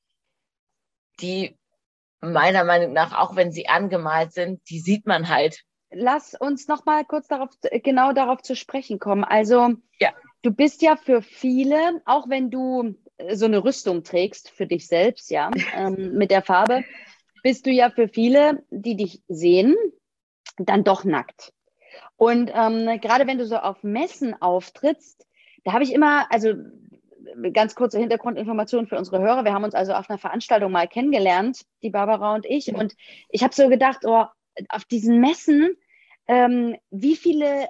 die 1.22 1.58
meiner 2.32 2.64
Meinung 2.64 2.94
nach, 2.94 3.18
auch 3.18 3.36
wenn 3.36 3.52
sie 3.52 3.68
angemalt 3.68 4.34
sind, 4.34 4.62
die 4.70 4.80
sieht 4.80 5.06
man 5.06 5.30
halt. 5.30 5.64
Lass 5.92 6.34
uns 6.34 6.68
noch 6.68 6.86
mal 6.86 7.06
kurz 7.06 7.28
darauf, 7.28 7.50
genau 7.84 8.12
darauf 8.12 8.42
zu 8.42 8.56
sprechen 8.56 9.00
kommen. 9.00 9.24
Also, 9.24 9.76
ja. 10.00 10.12
du 10.42 10.52
bist 10.52 10.82
ja 10.82 10.96
für 10.96 11.22
viele, 11.22 12.02
auch 12.06 12.30
wenn 12.30 12.50
du 12.50 12.96
so 13.32 13.46
eine 13.46 13.64
Rüstung 13.64 14.04
trägst 14.04 14.50
für 14.50 14.68
dich 14.68 14.88
selbst, 14.88 15.32
ja, 15.32 15.52
ähm, 15.76 16.14
mit 16.14 16.32
der 16.32 16.42
Farbe, 16.42 16.84
bist 17.44 17.66
du 17.66 17.72
ja 17.72 17.90
für 17.90 18.08
viele, 18.08 18.64
die 18.70 18.96
dich 18.96 19.22
sehen, 19.28 19.76
dann 20.58 20.84
doch 20.84 21.04
nackt. 21.04 21.54
Und 22.18 22.52
ähm, 22.54 23.00
gerade 23.02 23.28
wenn 23.28 23.38
du 23.38 23.46
so 23.46 23.58
auf 23.58 23.84
Messen 23.84 24.42
auftrittst, 24.42 25.28
da 25.64 25.74
habe 25.74 25.84
ich 25.84 25.94
immer, 25.94 26.32
also 26.32 26.54
ganz 27.54 27.76
kurze 27.76 28.00
Hintergrundinformation 28.00 28.88
für 28.88 28.98
unsere 28.98 29.20
Hörer. 29.20 29.46
Wir 29.46 29.54
haben 29.54 29.64
uns 29.64 29.76
also 29.76 29.94
auf 29.94 30.10
einer 30.10 30.20
Veranstaltung 30.20 30.72
mal 30.72 30.88
kennengelernt, 30.88 31.66
die 31.82 31.90
Barbara 31.90 32.36
und 32.36 32.46
ich. 32.46 32.74
Und 32.74 32.96
ich 33.30 33.44
habe 33.44 33.54
so 33.54 33.70
gedacht, 33.70 34.00
oh, 34.06 34.26
auf 34.70 34.86
diesen 34.86 35.20
Messen, 35.20 35.76
ähm, 36.28 36.78
wie 36.92 37.16
viele, 37.16 37.70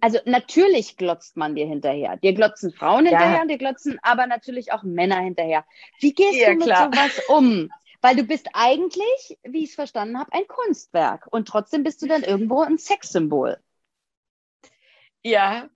also 0.00 0.18
natürlich 0.24 0.96
glotzt 0.96 1.36
man 1.36 1.54
dir 1.54 1.66
hinterher. 1.66 2.16
Dir 2.16 2.32
glotzen 2.32 2.72
Frauen 2.72 3.04
ja. 3.04 3.10
hinterher, 3.10 3.46
dir 3.46 3.58
glotzen 3.58 3.98
aber 4.02 4.26
natürlich 4.26 4.72
auch 4.72 4.82
Männer 4.82 5.20
hinterher. 5.20 5.64
Wie 6.00 6.14
gehst 6.14 6.38
ja, 6.38 6.50
du 6.50 6.56
mit 6.56 6.64
klar. 6.64 6.90
sowas 6.92 7.22
um? 7.28 7.70
Weil 8.00 8.16
du 8.16 8.22
bist 8.22 8.48
eigentlich, 8.52 9.38
wie 9.42 9.64
ich 9.64 9.70
es 9.70 9.74
verstanden 9.74 10.18
habe, 10.18 10.32
ein 10.32 10.46
Kunstwerk. 10.46 11.26
Und 11.30 11.48
trotzdem 11.48 11.82
bist 11.82 12.00
du 12.00 12.06
dann 12.06 12.22
irgendwo 12.22 12.60
ein 12.60 12.78
Sexsymbol. 12.78 13.58
Ja, 15.22 15.68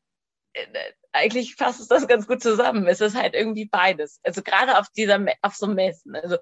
äh, 0.53 0.67
eigentlich 1.13 1.57
fasst 1.57 1.81
es 1.81 1.89
das 1.89 2.09
ganz 2.09 2.27
gut 2.27 2.43
zusammen. 2.43 2.87
Es 2.87 3.01
ist 3.01 3.17
halt 3.17 3.35
irgendwie 3.35 3.67
beides. 3.67 4.21
Also 4.23 4.43
gerade 4.43 4.79
auf 4.79 4.89
dieser, 4.91 5.25
auf 5.43 5.55
so 5.55 5.67
Messen, 5.67 6.17
also 6.17 6.37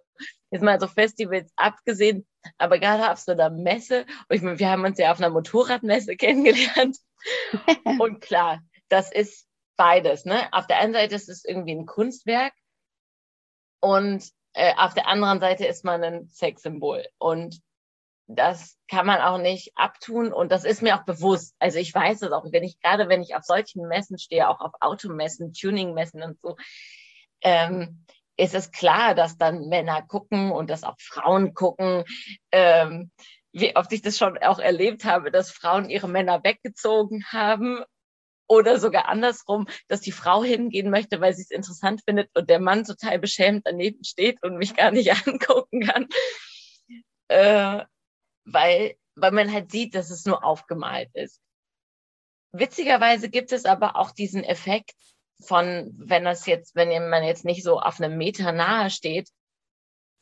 jetzt 0.50 0.62
mal 0.62 0.80
so 0.80 0.86
Festivals 0.86 1.52
abgesehen, 1.56 2.26
aber 2.58 2.78
gerade 2.78 3.10
auf 3.10 3.18
so 3.18 3.32
einer 3.32 3.50
Messe, 3.50 4.06
und 4.28 4.36
ich 4.36 4.42
meine, 4.42 4.58
wir 4.58 4.70
haben 4.70 4.84
uns 4.84 4.98
ja 4.98 5.12
auf 5.12 5.18
einer 5.18 5.30
Motorradmesse 5.30 6.16
kennengelernt. 6.16 6.98
und 7.98 8.20
klar, 8.20 8.60
das 8.88 9.12
ist 9.12 9.46
beides, 9.76 10.24
ne? 10.24 10.48
Auf 10.52 10.66
der 10.66 10.78
einen 10.78 10.92
Seite 10.92 11.14
ist 11.14 11.28
es 11.28 11.44
irgendwie 11.44 11.74
ein 11.74 11.86
Kunstwerk 11.86 12.52
und 13.80 14.30
äh, 14.52 14.74
auf 14.76 14.94
der 14.94 15.06
anderen 15.06 15.40
Seite 15.40 15.66
ist 15.66 15.84
man 15.84 16.02
ein 16.02 16.28
Sexsymbol. 16.28 17.06
Und 17.18 17.60
das 18.36 18.78
kann 18.88 19.06
man 19.06 19.20
auch 19.20 19.38
nicht 19.38 19.72
abtun 19.76 20.32
und 20.32 20.52
das 20.52 20.64
ist 20.64 20.82
mir 20.82 20.96
auch 20.96 21.04
bewusst. 21.04 21.54
Also 21.58 21.78
ich 21.78 21.94
weiß 21.94 22.22
es 22.22 22.32
auch, 22.32 22.44
wenn 22.50 22.62
ich 22.62 22.80
gerade, 22.80 23.08
wenn 23.08 23.22
ich 23.22 23.34
auf 23.34 23.44
solchen 23.44 23.86
Messen 23.88 24.18
stehe, 24.18 24.48
auch 24.48 24.60
auf 24.60 24.72
Automessen, 24.80 25.52
Tuningmessen 25.52 26.22
und 26.22 26.40
so, 26.40 26.56
ähm, 27.42 28.04
ist 28.36 28.54
es 28.54 28.70
klar, 28.70 29.14
dass 29.14 29.36
dann 29.36 29.68
Männer 29.68 30.02
gucken 30.02 30.52
und 30.52 30.70
dass 30.70 30.84
auch 30.84 30.96
Frauen 30.98 31.54
gucken. 31.54 32.04
Ähm, 32.52 33.10
wie 33.52 33.74
oft 33.74 33.92
ich 33.92 34.02
das 34.02 34.16
schon 34.16 34.38
auch 34.38 34.60
erlebt 34.60 35.04
habe, 35.04 35.30
dass 35.30 35.50
Frauen 35.50 35.90
ihre 35.90 36.08
Männer 36.08 36.42
weggezogen 36.44 37.24
haben 37.32 37.82
oder 38.48 38.78
sogar 38.78 39.08
andersrum, 39.08 39.66
dass 39.88 40.00
die 40.00 40.12
Frau 40.12 40.44
hingehen 40.44 40.90
möchte, 40.90 41.20
weil 41.20 41.34
sie 41.34 41.42
es 41.42 41.50
interessant 41.50 42.02
findet 42.04 42.30
und 42.34 42.48
der 42.48 42.60
Mann 42.60 42.84
total 42.84 43.18
beschämt 43.18 43.66
daneben 43.66 44.04
steht 44.04 44.42
und 44.42 44.56
mich 44.56 44.76
gar 44.76 44.92
nicht 44.92 45.10
angucken 45.26 45.80
kann. 45.80 46.06
Äh, 47.28 47.84
weil, 48.44 48.96
weil 49.14 49.32
man 49.32 49.52
halt 49.52 49.70
sieht, 49.70 49.94
dass 49.94 50.10
es 50.10 50.24
nur 50.24 50.44
aufgemalt 50.44 51.10
ist. 51.14 51.40
Witzigerweise 52.52 53.28
gibt 53.28 53.52
es 53.52 53.64
aber 53.64 53.96
auch 53.96 54.10
diesen 54.10 54.42
Effekt 54.42 54.94
von, 55.40 55.92
wenn 55.96 56.24
das 56.24 56.46
jetzt, 56.46 56.74
wenn 56.74 57.08
man 57.08 57.22
jetzt 57.22 57.44
nicht 57.44 57.62
so 57.62 57.80
auf 57.80 58.00
einem 58.00 58.18
Meter 58.18 58.52
nahe 58.52 58.90
steht, 58.90 59.28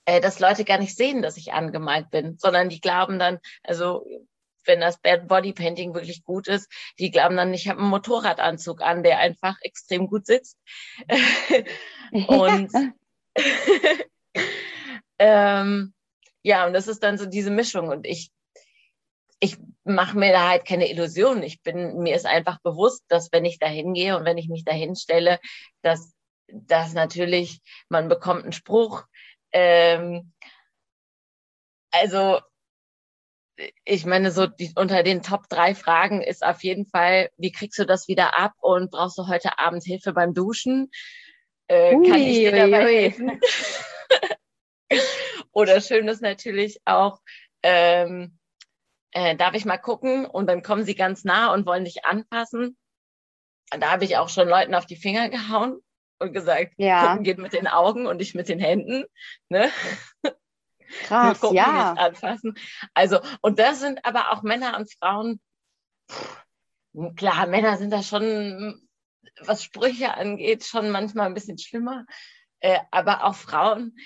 äh, 0.05 0.21
dass 0.21 0.41
Leute 0.41 0.65
gar 0.65 0.79
nicht 0.79 0.97
sehen, 0.97 1.23
dass 1.23 1.37
ich 1.37 1.53
angemalt 1.53 2.11
bin, 2.11 2.39
sondern 2.39 2.69
die 2.69 2.81
glauben 2.81 3.19
dann, 3.19 3.39
also 3.63 4.07
wenn 4.65 4.81
das 4.81 5.01
Bad 5.01 5.27
Body 5.29 5.53
Painting 5.53 5.95
wirklich 5.95 6.23
gut 6.25 6.47
ist, 6.47 6.71
die 6.99 7.11
glauben 7.11 7.37
dann, 7.37 7.55
ich 7.55 7.69
habe 7.69 7.81
einen 7.81 7.89
Motorradanzug 7.89 8.83
an, 8.83 9.03
der 9.03 9.19
einfach 9.19 9.57
extrem 9.63 10.07
gut 10.07 10.27
sitzt. 10.27 10.59
und 12.13 12.71
ähm, 15.19 15.95
ja, 16.42 16.66
und 16.66 16.73
das 16.73 16.88
ist 16.88 17.02
dann 17.02 17.18
so 17.18 17.26
diese 17.26 17.50
Mischung. 17.50 17.88
Und 17.88 18.07
ich, 18.07 18.30
ich 19.40 19.57
mache 19.85 20.18
mir 20.18 20.33
da 20.33 20.49
halt 20.49 20.64
keine 20.66 20.90
Illusionen. 20.90 21.42
Ich 21.42 21.62
bin, 21.62 21.99
mir 21.99 22.14
ist 22.14 22.26
einfach 22.26 22.61
bewusst, 22.61 23.04
dass 23.09 23.33
wenn 23.33 23.45
ich 23.45 23.59
da 23.59 23.66
hingehe 23.66 24.16
und 24.16 24.25
wenn 24.25 24.38
ich 24.38 24.49
mich 24.49 24.64
da 24.64 24.73
hinstelle, 24.73 25.40
dass, 25.83 26.14
dass 26.49 26.95
natürlich, 26.95 27.61
man 27.88 28.09
bekommt 28.09 28.45
einen 28.45 28.52
Spruch. 28.52 29.04
Ähm, 29.52 30.33
also, 31.90 32.40
ich 33.85 34.07
meine, 34.07 34.30
so 34.30 34.47
die, 34.47 34.73
unter 34.76 35.02
den 35.02 35.23
Top 35.23 35.49
drei 35.49 35.75
Fragen 35.75 36.23
ist 36.23 36.45
auf 36.45 36.62
jeden 36.62 36.87
Fall, 36.87 37.30
wie 37.37 37.50
kriegst 37.50 37.78
du 37.78 37.85
das 37.85 38.07
wieder 38.07 38.38
ab 38.38 38.52
und 38.61 38.90
brauchst 38.90 39.18
du 39.18 39.26
heute 39.26 39.59
Abend 39.59 39.83
Hilfe 39.83 40.12
beim 40.12 40.33
Duschen? 40.33 40.90
Äh, 41.66 41.97
ui, 41.97 42.09
kann 42.09 42.21
ich 42.21 42.38
dir 42.38 42.52
dabei 42.52 42.85
ui. 42.85 42.95
helfen? 42.95 43.40
Oder 45.59 45.81
schön 45.81 46.07
ist 46.07 46.23
natürlich 46.23 46.81
auch, 46.85 47.21
ähm, 47.65 48.38
äh, 49.11 49.35
darf 49.35 49.55
ich 49.55 49.65
mal 49.65 49.77
gucken? 49.77 50.25
Und 50.25 50.47
dann 50.47 50.62
kommen 50.62 50.85
sie 50.85 50.95
ganz 50.95 51.25
nah 51.25 51.53
und 51.53 51.67
wollen 51.67 51.85
dich 51.85 52.05
anpassen. 52.05 52.77
Da 53.71 53.91
habe 53.91 54.05
ich 54.05 54.19
auch 54.19 54.29
schon 54.29 54.49
Leuten 54.49 54.77
auf 54.77 54.87
die 54.87 54.95
Finger 54.95 55.29
gehauen 55.29 55.81
und 56.21 56.33
gesagt, 56.33 56.75
ja. 56.77 57.09
gucken 57.09 57.25
geht 57.25 57.38
mit 57.38 57.55
den 57.55 57.67
Augen 57.67 58.07
und 58.07 58.19
nicht 58.19 58.37
mit 58.37 58.49
den 58.49 58.61
Händen. 58.61 59.05
Ne? 59.49 59.69
Krass, 61.03 61.41
gucken, 61.41 61.57
ja. 61.57 61.91
Nicht 61.91 62.03
anfassen. 62.03 62.55
Also, 62.95 63.19
und 63.41 63.59
das 63.59 63.81
sind 63.81 64.05
aber 64.05 64.31
auch 64.31 64.45
Männer 64.45 64.77
und 64.77 64.88
Frauen. 64.95 65.41
Klar, 67.17 67.49
Männer 67.49 67.79
sind 67.79 67.91
da 67.91 68.05
schon, 68.05 68.88
was 69.41 69.65
Sprüche 69.65 70.15
angeht, 70.15 70.65
schon 70.65 70.91
manchmal 70.91 71.27
ein 71.27 71.35
bisschen 71.35 71.59
schlimmer. 71.59 72.07
Äh, 72.61 72.79
aber 72.93 73.25
auch 73.25 73.35
Frauen, 73.35 73.97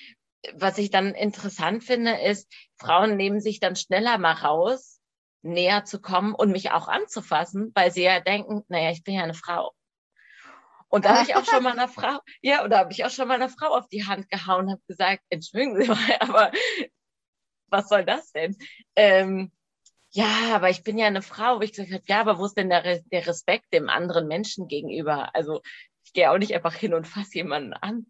was 0.55 0.79
ich 0.79 0.91
dann 0.91 1.15
interessant 1.15 1.85
finde, 1.85 2.21
ist, 2.21 2.53
Frauen 2.77 3.17
nehmen 3.17 3.41
sich 3.41 3.61
dann 3.61 3.77
schneller 3.77 4.19
mal 4.19 4.33
raus, 4.33 5.01
näher 5.43 5.85
zu 5.85 6.01
kommen 6.01 6.35
und 6.35 6.51
mich 6.51 6.71
auch 6.71 6.89
anzufassen, 6.89 7.73
weil 7.75 7.91
sie 7.91 8.03
ja 8.03 8.21
denken, 8.21 8.63
naja, 8.69 8.91
ich 8.91 9.05
bin 9.05 9.15
ja 9.15 9.23
eine 9.23 9.35
Frau. 9.35 9.73
Und 10.89 11.05
da 11.05 11.15
habe 11.17 11.29
ich 11.29 11.37
auch 11.37 11.45
schon 11.45 11.63
mal 11.63 11.73
einer 11.73 11.89
Frau, 11.89 12.19
ja, 12.43 12.65
oder 12.65 12.79
habe 12.79 12.93
ich 12.93 13.05
auch 13.05 13.11
schon 13.11 13.29
mal 13.29 13.35
einer 13.35 13.49
Frau 13.49 13.69
auf 13.69 13.89
die 13.89 14.07
Hand 14.07 14.29
gehauen, 14.29 14.71
habe 14.71 14.83
gesagt, 14.87 15.23
entschuldigen 15.31 15.81
Sie 15.81 15.89
mal, 15.89 15.97
aber 16.21 16.53
was 17.69 17.89
soll 17.89 18.05
das 18.05 18.31
denn? 18.33 18.57
Ähm, 18.95 19.51
ja, 20.11 20.55
aber 20.55 20.69
ich 20.69 20.85
bin 20.85 20.99
ja 20.99 21.07
eine 21.07 21.23
Frau. 21.23 21.57
Wo 21.57 21.63
ich 21.63 21.73
gesagt 21.73 21.91
habe, 21.91 22.05
ja, 22.07 22.21
aber 22.21 22.39
wo 22.39 22.45
ist 22.45 22.57
denn 22.59 22.69
der, 22.69 23.01
der 23.01 23.27
Respekt 23.27 23.73
dem 23.73 23.89
anderen 23.89 24.29
Menschen 24.29 24.69
gegenüber? 24.69 25.35
Also 25.35 25.63
ich 26.05 26.13
gehe 26.13 26.31
auch 26.31 26.37
nicht 26.37 26.55
einfach 26.55 26.75
hin 26.75 26.93
und 26.93 27.09
fasse 27.09 27.37
jemanden 27.37 27.73
an. 27.73 28.07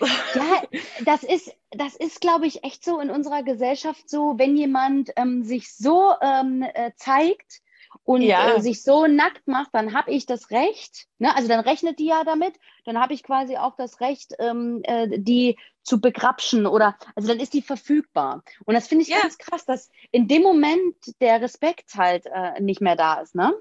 Ja, 0.00 0.62
das 1.04 1.22
ist, 1.22 1.54
das 1.70 1.96
ist, 1.96 2.20
glaube 2.20 2.46
ich, 2.46 2.64
echt 2.64 2.84
so 2.84 3.00
in 3.00 3.10
unserer 3.10 3.42
Gesellschaft 3.42 4.08
so, 4.08 4.38
wenn 4.38 4.56
jemand 4.56 5.10
ähm, 5.16 5.42
sich 5.42 5.74
so 5.74 6.12
ähm, 6.20 6.62
äh, 6.62 6.92
zeigt 6.96 7.60
und 8.04 8.22
ja. 8.22 8.54
äh, 8.54 8.60
sich 8.60 8.82
so 8.82 9.06
nackt 9.06 9.46
macht, 9.46 9.70
dann 9.72 9.94
habe 9.94 10.10
ich 10.10 10.26
das 10.26 10.50
Recht, 10.50 11.06
ne? 11.18 11.34
also 11.36 11.48
dann 11.48 11.60
rechnet 11.60 11.98
die 11.98 12.06
ja 12.06 12.24
damit, 12.24 12.54
dann 12.84 12.98
habe 12.98 13.14
ich 13.14 13.22
quasi 13.22 13.56
auch 13.56 13.76
das 13.76 14.00
Recht, 14.00 14.34
ähm, 14.38 14.80
äh, 14.84 15.18
die 15.18 15.58
zu 15.82 16.00
begrapschen 16.00 16.66
oder, 16.66 16.96
also 17.14 17.28
dann 17.28 17.40
ist 17.40 17.54
die 17.54 17.62
verfügbar. 17.62 18.42
Und 18.64 18.74
das 18.74 18.88
finde 18.88 19.02
ich 19.02 19.08
ja. 19.08 19.20
ganz 19.20 19.38
krass, 19.38 19.64
dass 19.64 19.90
in 20.10 20.28
dem 20.28 20.42
Moment 20.42 20.96
der 21.20 21.40
Respekt 21.40 21.94
halt 21.96 22.26
äh, 22.26 22.60
nicht 22.60 22.80
mehr 22.80 22.96
da 22.96 23.20
ist, 23.20 23.34
ne? 23.34 23.52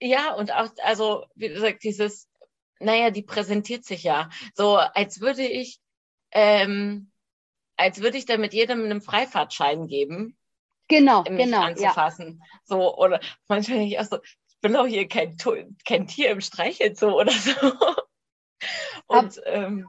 Ja, 0.00 0.34
und 0.34 0.52
auch, 0.54 0.68
also, 0.84 1.24
wie 1.34 1.48
gesagt, 1.48 1.82
dieses 1.82 2.28
naja, 2.80 3.10
die 3.10 3.22
präsentiert 3.22 3.84
sich 3.84 4.02
ja 4.02 4.28
so, 4.54 4.76
als 4.76 5.20
würde 5.20 5.46
ich, 5.46 5.80
ähm, 6.32 7.10
als 7.76 8.00
würde 8.00 8.18
ich 8.18 8.26
da 8.26 8.36
mit 8.36 8.54
jedem 8.54 8.84
einen 8.84 9.00
Freifahrtschein 9.00 9.86
geben. 9.86 10.36
Genau, 10.88 11.22
mich 11.22 11.44
genau. 11.44 11.60
Ja. 11.60 11.66
anzufassen. 11.66 12.42
So, 12.64 12.96
oder 12.96 13.20
manchmal 13.46 13.78
denke 13.78 13.94
ich 13.94 14.00
auch 14.00 14.04
so, 14.04 14.18
ich 14.22 14.60
bin 14.60 14.72
doch 14.72 14.86
hier 14.86 15.06
kein, 15.06 15.36
kein 15.86 16.06
Tier 16.06 16.30
im 16.30 16.40
Streichelzoo 16.40 17.20
oder 17.20 17.32
so. 17.32 17.52
Und 19.06 19.40
ähm, 19.44 19.88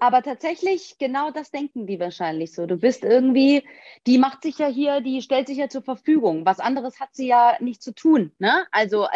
Aber 0.00 0.22
tatsächlich, 0.22 0.96
genau 0.98 1.30
das 1.30 1.50
denken 1.50 1.86
die 1.86 1.98
wahrscheinlich 2.00 2.52
so. 2.54 2.66
Du 2.66 2.76
bist 2.76 3.02
irgendwie, 3.02 3.66
die 4.06 4.18
macht 4.18 4.42
sich 4.42 4.58
ja 4.58 4.66
hier, 4.66 5.00
die 5.00 5.22
stellt 5.22 5.46
sich 5.46 5.58
ja 5.58 5.68
zur 5.68 5.82
Verfügung. 5.82 6.44
Was 6.46 6.60
anderes 6.60 7.00
hat 7.00 7.10
sie 7.12 7.26
ja 7.26 7.56
nicht 7.60 7.82
zu 7.82 7.94
tun. 7.94 8.32
Ne? 8.38 8.66
Also 8.72 9.08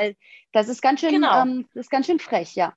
das 0.52 0.68
ist 0.68 0.82
ganz 0.82 1.00
schön, 1.00 1.12
Genau. 1.12 1.42
ähm, 1.42 1.66
das 1.75 1.87
ist 1.87 1.90
ganz 1.90 2.06
schön 2.06 2.18
frech, 2.18 2.54
ja. 2.54 2.75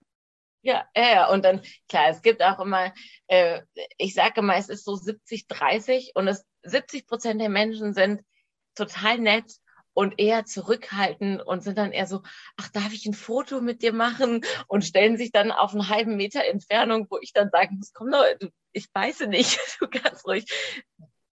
Ja, 0.68 0.86
ja. 0.98 1.30
Und 1.30 1.46
dann, 1.46 1.62
klar, 1.88 2.10
es 2.10 2.22
gibt 2.22 2.44
auch 2.44 2.60
immer, 2.60 2.94
äh, 3.28 3.62
ich 3.98 4.14
sage 4.14 4.42
immer, 4.42 4.56
es 4.58 4.68
ist 4.68 4.84
so 4.84 4.96
70, 4.96 5.48
30 5.48 6.12
und 6.16 6.28
es 6.28 6.46
70 6.64 7.08
Prozent 7.08 7.40
der 7.40 7.48
Menschen 7.50 7.94
sind 7.94 8.22
total 8.76 9.18
nett 9.18 9.46
und 9.94 10.20
eher 10.20 10.44
zurückhaltend 10.46 11.42
und 11.42 11.62
sind 11.64 11.78
dann 11.78 11.94
eher 11.94 12.06
so, 12.06 12.22
ach, 12.58 12.68
darf 12.70 12.92
ich 12.92 13.06
ein 13.06 13.14
Foto 13.14 13.62
mit 13.62 13.82
dir 13.82 13.94
machen? 13.94 14.42
Und 14.68 14.84
stellen 14.84 15.18
sich 15.18 15.32
dann 15.32 15.52
auf 15.52 15.72
einen 15.74 15.88
halben 15.90 16.18
Meter 16.18 16.44
Entfernung, 16.44 17.08
wo 17.10 17.18
ich 17.22 17.32
dann 17.32 17.50
sagen 17.50 17.78
muss, 17.78 17.94
komm 17.94 18.12
doch, 18.12 18.26
ich 18.74 18.88
weiß 18.94 19.22
nicht, 19.22 19.58
du 19.80 19.88
kannst 19.88 20.28
ruhig, 20.28 20.46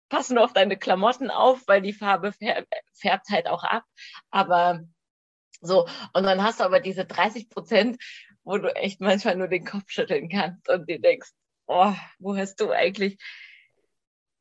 pass 0.10 0.30
nur 0.30 0.44
auf 0.44 0.54
deine 0.54 0.78
Klamotten 0.78 1.30
auf, 1.32 1.62
weil 1.68 1.82
die 1.82 1.94
Farbe 1.94 2.30
fär- 2.34 2.66
färbt 2.94 3.30
halt 3.30 3.48
auch 3.48 3.64
ab. 3.64 3.84
Aber 4.30 4.82
so, 5.62 5.88
und 6.14 6.24
dann 6.24 6.44
hast 6.44 6.60
du 6.60 6.64
aber 6.66 6.80
diese 6.80 7.06
30 7.06 7.50
Prozent, 7.50 8.02
wo 8.44 8.58
du 8.58 8.76
echt 8.76 9.02
manchmal 9.02 9.36
nur 9.36 9.48
den 9.48 9.66
Kopf 9.66 9.90
schütteln 9.90 10.30
kannst 10.30 10.70
und 10.70 10.90
dir 10.90 11.00
denkst, 11.00 11.30
oh, 11.68 11.94
wo 12.20 12.36
hast 12.36 12.60
du 12.60 12.72
eigentlich 12.72 13.18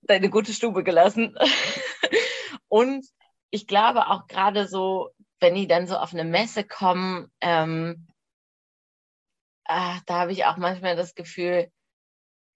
deine 0.02 0.30
gute 0.30 0.52
Stube 0.52 0.84
gelassen? 0.84 1.36
und 2.68 3.06
ich 3.50 3.66
glaube 3.66 4.08
auch 4.08 4.26
gerade 4.26 4.66
so, 4.66 5.10
wenn 5.40 5.54
die 5.54 5.66
dann 5.66 5.86
so 5.86 5.96
auf 5.96 6.12
eine 6.12 6.24
Messe 6.24 6.64
kommen, 6.64 7.30
ähm, 7.40 8.06
ah, 9.64 10.00
da 10.06 10.20
habe 10.20 10.32
ich 10.32 10.44
auch 10.44 10.56
manchmal 10.56 10.96
das 10.96 11.14
Gefühl, 11.14 11.70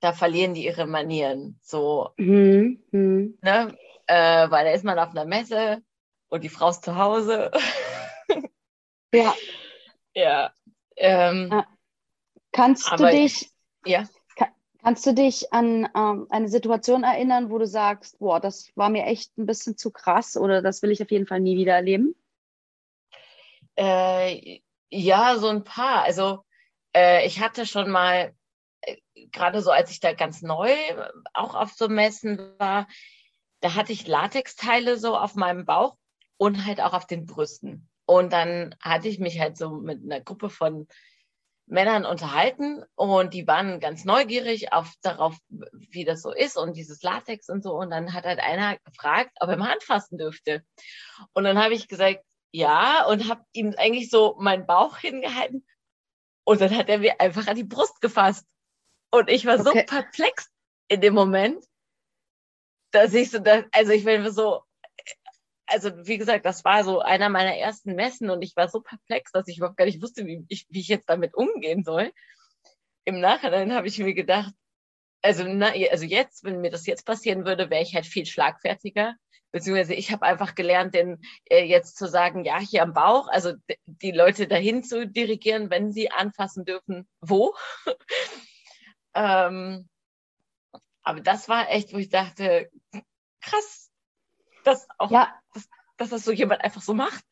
da 0.01 0.13
verlieren 0.13 0.55
die 0.55 0.65
ihre 0.65 0.87
Manieren. 0.87 1.59
So, 1.63 2.11
Hm, 2.19 2.83
hm. 2.91 3.39
ne? 3.41 3.77
Äh, 4.07 4.51
weil 4.51 4.67
da 4.67 4.73
ist 4.73 4.85
man 4.85 4.99
auf 4.99 5.11
einer 5.11 5.25
Messe 5.25 5.83
und 6.29 6.45
die 6.45 6.51
Frau 6.51 6.69
ist 6.69 6.85
zu 6.85 6.97
Hause. 6.97 7.51
Ja, 9.15 9.33
ja. 10.15 10.53
Ähm, 10.97 11.49
Ah. 11.53 11.67
kannst 12.53 12.91
du 12.93 13.07
dich, 13.11 13.51
ja. 13.85 14.05
kannst 14.83 15.07
du 15.07 15.15
dich 15.15 15.53
an 15.53 15.89
ähm, 15.97 16.27
eine 16.31 16.49
Situation 16.49 17.05
erinnern, 17.05 17.51
wo 17.51 17.59
du 17.59 17.67
sagst, 17.67 18.19
boah, 18.19 18.41
das 18.41 18.71
war 18.77 18.91
mir 18.91 19.05
echt 19.07 19.37
ein 19.39 19.47
bisschen 19.47 19.77
zu 19.77 19.91
krass 19.91 20.37
oder 20.37 20.63
das 20.63 20.83
will 20.83 20.91
ich 20.91 21.03
auf 21.03 21.11
jeden 21.11 21.27
Fall 21.27 21.41
nie 21.41 21.57
wieder 21.57 21.75
erleben? 21.75 22.15
Äh, 23.77 24.61
ja, 24.91 25.37
so 25.39 25.49
ein 25.49 25.65
paar. 25.65 26.03
Also 26.03 26.45
äh, 26.95 27.27
ich 27.27 27.41
hatte 27.41 27.67
schon 27.67 27.91
mal, 27.91 28.35
äh, 28.83 28.97
gerade 29.33 29.63
so 29.63 29.71
als 29.71 29.91
ich 29.91 30.01
da 30.01 30.13
ganz 30.13 30.43
neu 30.43 30.71
äh, 30.71 31.09
auch 31.33 31.55
auf 31.55 31.73
so 31.73 31.89
Messen 31.89 32.39
war, 32.59 32.87
da 33.61 33.75
hatte 33.75 33.93
ich 33.93 34.07
Latexteile 34.07 34.99
so 34.99 35.17
auf 35.17 35.35
meinem 35.35 35.65
Bauch 35.65 35.97
und 36.37 36.67
halt 36.67 36.81
auch 36.81 36.93
auf 36.93 37.07
den 37.07 37.27
Brüsten. 37.27 37.89
Und 38.07 38.33
dann 38.33 38.75
hatte 38.81 39.09
ich 39.09 39.19
mich 39.19 39.41
halt 39.41 39.57
so 39.57 39.71
mit 39.71 40.03
einer 40.03 40.21
Gruppe 40.21 40.51
von 40.51 40.87
Männern 41.67 42.05
unterhalten 42.05 42.85
und 42.95 43.33
die 43.33 43.47
waren 43.47 43.81
ganz 43.81 44.05
neugierig 44.05 44.75
auf 44.75 44.93
darauf, 45.01 45.37
wie 45.49 46.05
das 46.05 46.21
so 46.21 46.31
ist 46.31 46.59
und 46.59 46.77
dieses 46.77 47.03
Latex 47.03 47.49
und 47.49 47.63
so. 47.63 47.73
Und 47.73 47.91
dann 47.91 48.13
hat 48.13 48.25
halt 48.25 48.39
einer 48.41 48.77
gefragt, 48.85 49.31
ob 49.41 49.49
er 49.49 49.57
mal 49.57 49.73
anfassen 49.73 50.19
dürfte. 50.19 50.63
Und 51.33 51.45
dann 51.45 51.59
habe 51.59 51.73
ich 51.73 51.89
gesagt, 51.89 52.23
ja, 52.53 53.07
und 53.07 53.31
habe 53.31 53.45
ihm 53.53 53.75
eigentlich 53.79 54.11
so 54.11 54.37
meinen 54.39 54.67
Bauch 54.67 54.99
hingehalten. 54.99 55.67
Und 56.45 56.61
dann 56.61 56.77
hat 56.77 56.91
er 56.91 56.99
mir 56.99 57.19
einfach 57.21 57.47
an 57.47 57.57
die 57.57 57.65
Brust 57.65 58.01
gefasst. 58.03 58.47
Und 59.11 59.31
ich 59.31 59.47
war 59.47 59.59
so 59.59 59.71
Okay. 59.71 59.85
perplex 59.85 60.51
in 60.89 61.01
dem 61.01 61.15
Moment, 61.15 61.65
dass 62.91 63.15
ich 63.15 63.31
so, 63.31 63.39
da, 63.39 63.65
also 63.73 63.93
ich 63.93 64.05
bin 64.05 64.31
so, 64.31 64.63
also 65.67 65.91
wie 66.07 66.19
gesagt, 66.19 66.45
das 66.45 66.65
war 66.65 66.85
so 66.85 67.01
einer 67.01 67.29
meiner 67.29 67.57
ersten 67.57 67.95
Messen 67.95 68.31
und 68.31 68.43
ich 68.43 68.57
war 68.57 68.69
so 68.69 68.81
perplex, 68.81 69.33
dass 69.33 69.49
ich 69.49 69.59
überhaupt 69.59 69.77
gar 69.77 69.87
nicht 69.87 70.03
wusste, 70.03 70.27
wie 70.27 70.45
ich, 70.49 70.67
wie 70.71 70.81
ich 70.81 70.89
jetzt 70.89 71.09
damit 71.09 71.35
umgehen 71.35 71.85
soll. 71.85 72.13
Im 73.05 73.21
Nachhinein 73.21 73.73
habe 73.75 73.87
ich 73.87 73.99
mir 73.99 74.15
gedacht, 74.15 74.53
also, 75.23 75.45
na, 75.47 75.73
also 75.91 76.05
jetzt, 76.05 76.45
wenn 76.45 76.61
mir 76.61 76.71
das 76.71 76.87
jetzt 76.87 77.07
passieren 77.07 77.47
würde, 77.47 77.71
wäre 77.71 77.83
ich 77.83 77.95
halt 77.95 78.07
viel 78.07 78.27
schlagfertiger. 78.27 79.15
Beziehungsweise 79.53 79.95
ich 79.95 80.13
habe 80.13 80.27
einfach 80.27 80.55
gelernt, 80.55 80.95
den 80.95 81.21
äh, 81.47 81.65
jetzt 81.65 81.97
zu 81.97 82.09
sagen, 82.09 82.45
ja, 82.45 82.59
hier 82.59 82.83
am 82.83 82.93
Bauch, 82.93 83.29
also 83.29 83.55
die 83.87 84.11
Leute 84.11 84.49
dahin 84.49 84.83
zu 84.83 85.07
dirigieren, 85.07 85.71
wenn 85.71 85.93
sie 85.93 86.11
anfassen 86.11 86.65
dürfen, 86.65 87.09
wo. 87.21 87.55
ähm, 89.15 89.89
aber 91.05 91.21
das 91.21 91.49
war 91.49 91.71
echt, 91.71 91.95
wo 91.95 91.99
ich 91.99 92.09
dachte, 92.09 92.71
krass, 93.41 93.84
dass 94.65 94.89
auch 94.99 95.11
Ja, 95.11 95.33
dass 95.97 96.11
das 96.11 96.25
so 96.25 96.33
jemand 96.33 96.63
einfach 96.63 96.83
so 96.83 96.95
macht. 96.95 97.25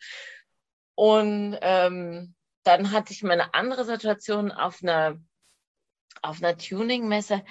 Und 0.95 1.59
ähm, 1.61 2.35
dann 2.63 2.93
hatte 2.93 3.13
ich 3.13 3.23
mal 3.23 3.33
eine 3.33 3.55
andere 3.55 3.85
Situation 3.85 4.53
auf 4.53 4.83
einer, 4.83 5.19
auf 6.23 6.43
einer 6.43 6.57
Tuning-Messe. 6.57 7.45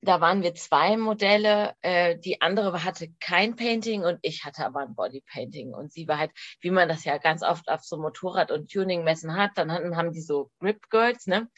Da 0.00 0.20
waren 0.20 0.42
wir 0.42 0.54
zwei 0.54 0.96
Modelle. 0.96 1.74
Äh, 1.82 2.18
die 2.18 2.40
andere 2.40 2.84
hatte 2.84 3.12
kein 3.20 3.56
Painting 3.56 4.02
und 4.04 4.18
ich 4.22 4.44
hatte 4.44 4.64
aber 4.64 4.80
ein 4.80 4.94
Bodypainting. 4.94 5.74
Und 5.74 5.92
sie 5.92 6.08
war 6.08 6.18
halt, 6.18 6.32
wie 6.60 6.70
man 6.70 6.88
das 6.88 7.04
ja 7.04 7.18
ganz 7.18 7.42
oft 7.42 7.68
auf 7.68 7.84
so 7.84 7.96
Motorrad- 7.96 8.52
und 8.52 8.70
Tuning-Messen 8.70 9.36
hat, 9.36 9.52
dann 9.56 9.72
hatten, 9.72 9.96
haben 9.96 10.12
die 10.12 10.22
so 10.22 10.50
Grip 10.60 10.88
Girls, 10.90 11.26
ne? 11.26 11.48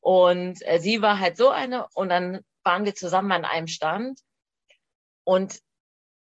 Und 0.00 0.66
äh, 0.66 0.78
sie 0.78 1.02
war 1.02 1.18
halt 1.18 1.36
so 1.36 1.50
eine 1.50 1.86
und 1.94 2.08
dann 2.08 2.40
waren 2.62 2.84
wir 2.84 2.94
zusammen 2.94 3.32
an 3.32 3.44
einem 3.44 3.66
Stand 3.66 4.20
und 5.24 5.60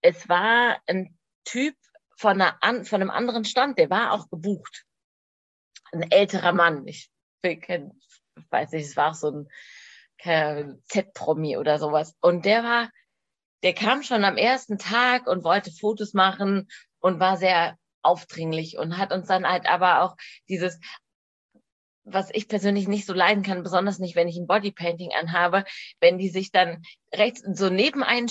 es 0.04 0.28
war 0.28 0.78
ein 0.86 1.16
Typ 1.44 1.74
von, 2.16 2.40
einer 2.40 2.84
von 2.84 3.00
einem 3.00 3.10
anderen 3.10 3.46
Stand, 3.46 3.78
der 3.78 3.88
war 3.88 4.12
auch 4.12 4.28
gebucht. 4.28 4.84
Ein 5.92 6.10
älterer 6.10 6.52
Mann. 6.52 6.86
Ich, 6.86 7.10
kein- 7.42 7.98
weiß 8.50 8.72
nicht, 8.72 8.84
es 8.84 8.96
war 8.96 9.10
auch 9.12 9.14
so 9.14 9.30
ein 9.30 10.82
Z-Promi 10.88 11.56
oder 11.56 11.78
sowas. 11.78 12.14
Und 12.20 12.44
der 12.44 12.62
war, 12.62 12.90
der 13.62 13.72
kam 13.72 14.02
schon 14.02 14.24
am 14.24 14.36
ersten 14.36 14.78
Tag 14.78 15.26
und 15.26 15.42
wollte 15.42 15.72
Fotos 15.72 16.12
machen 16.12 16.68
und 16.98 17.18
war 17.18 17.38
sehr 17.38 17.78
aufdringlich 18.02 18.76
und 18.76 18.98
hat 18.98 19.10
uns 19.10 19.28
dann 19.28 19.48
halt 19.48 19.66
aber 19.66 20.02
auch 20.02 20.16
dieses, 20.50 20.78
was 22.04 22.28
ich 22.32 22.48
persönlich 22.48 22.86
nicht 22.86 23.06
so 23.06 23.14
leiden 23.14 23.42
kann, 23.42 23.62
besonders 23.62 23.98
nicht, 23.98 24.14
wenn 24.14 24.28
ich 24.28 24.36
ein 24.36 24.46
Bodypainting 24.46 25.12
anhabe, 25.18 25.64
wenn 26.00 26.18
die 26.18 26.28
sich 26.28 26.52
dann 26.52 26.82
rechts 27.14 27.42
so 27.54 27.70
neben 27.70 28.02
einen 28.02 28.28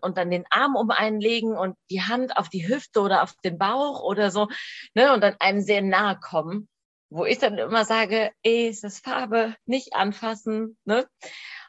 und 0.00 0.18
dann 0.18 0.30
den 0.30 0.44
Arm 0.50 0.76
um 0.76 0.90
einen 0.90 1.20
legen 1.20 1.56
und 1.56 1.76
die 1.90 2.02
Hand 2.02 2.36
auf 2.36 2.48
die 2.48 2.66
Hüfte 2.66 3.00
oder 3.00 3.22
auf 3.22 3.34
den 3.44 3.58
Bauch 3.58 4.02
oder 4.02 4.30
so, 4.30 4.48
ne, 4.94 5.12
und 5.12 5.22
dann 5.22 5.36
einem 5.38 5.60
sehr 5.60 5.82
nahe 5.82 6.18
kommen, 6.18 6.68
wo 7.10 7.24
ich 7.24 7.38
dann 7.38 7.58
immer 7.58 7.84
sage, 7.84 8.32
ey, 8.42 8.68
es 8.68 8.82
ist 8.82 9.04
Farbe, 9.04 9.54
nicht 9.66 9.94
anfassen, 9.94 10.76
ne? 10.84 11.06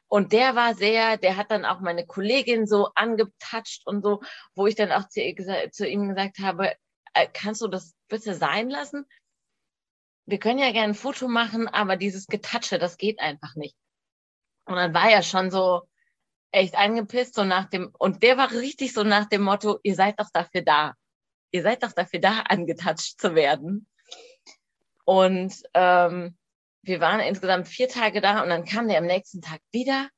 Und 0.08 0.32
der 0.32 0.56
war 0.56 0.76
sehr, 0.76 1.18
der 1.18 1.38
hat 1.38 1.50
dann 1.50 1.66
auch 1.66 1.80
meine 1.80 2.06
Kollegin 2.06 2.68
so 2.68 2.90
angetatscht 2.94 3.82
und 3.88 4.04
so, 4.04 4.22
wo 4.54 4.68
ich 4.68 4.76
dann 4.76 4.92
auch 4.92 5.08
zu, 5.10 5.22
zu 5.72 5.88
ihm 5.88 6.10
gesagt 6.10 6.38
habe, 6.38 6.74
äh, 7.14 7.28
kannst 7.34 7.62
du 7.62 7.68
das 7.68 7.96
bitte 8.10 8.36
sein 8.36 8.70
lassen? 8.70 9.06
Wir 10.26 10.40
können 10.40 10.60
ja 10.60 10.72
gerne 10.72 10.94
ein 10.94 10.96
Foto 10.96 11.28
machen, 11.28 11.68
aber 11.68 11.98
dieses 11.98 12.28
Getatsche, 12.28 12.80
das 12.80 12.98
geht 12.98 13.20
einfach 13.20 13.56
nicht. 13.56 13.76
Und 14.66 14.76
dann 14.76 14.94
war 14.94 15.10
er 15.10 15.24
schon 15.24 15.52
so 15.52 15.82
echt 16.52 16.76
angepisst, 16.76 17.36
so 17.36 17.44
nach 17.44 17.70
dem, 17.70 17.94
und 17.98 18.24
der 18.24 18.38
war 18.38 18.52
richtig 18.52 18.94
so 18.94 19.04
nach 19.04 19.28
dem 19.28 19.42
Motto, 19.42 19.80
ihr 19.84 19.96
seid 19.96 20.20
doch 20.20 20.30
dafür 20.32 20.62
da. 20.62 20.94
Ihr 21.52 21.64
seid 21.64 21.84
doch 21.84 21.92
dafür 21.92 22.20
da, 22.20 22.40
angetatscht 22.48 23.20
zu 23.20 23.36
werden. 23.36 23.88
Und 25.06 25.54
ähm, 25.74 26.38
wir 26.82 27.00
waren 27.00 27.20
insgesamt 27.20 27.68
vier 27.68 27.90
Tage 27.90 28.22
da 28.22 28.42
und 28.44 28.50
dann 28.50 28.66
kam 28.66 28.88
der 28.88 29.00
am 29.00 29.06
nächsten 29.06 29.42
Tag 29.42 29.62
wieder 29.72 30.10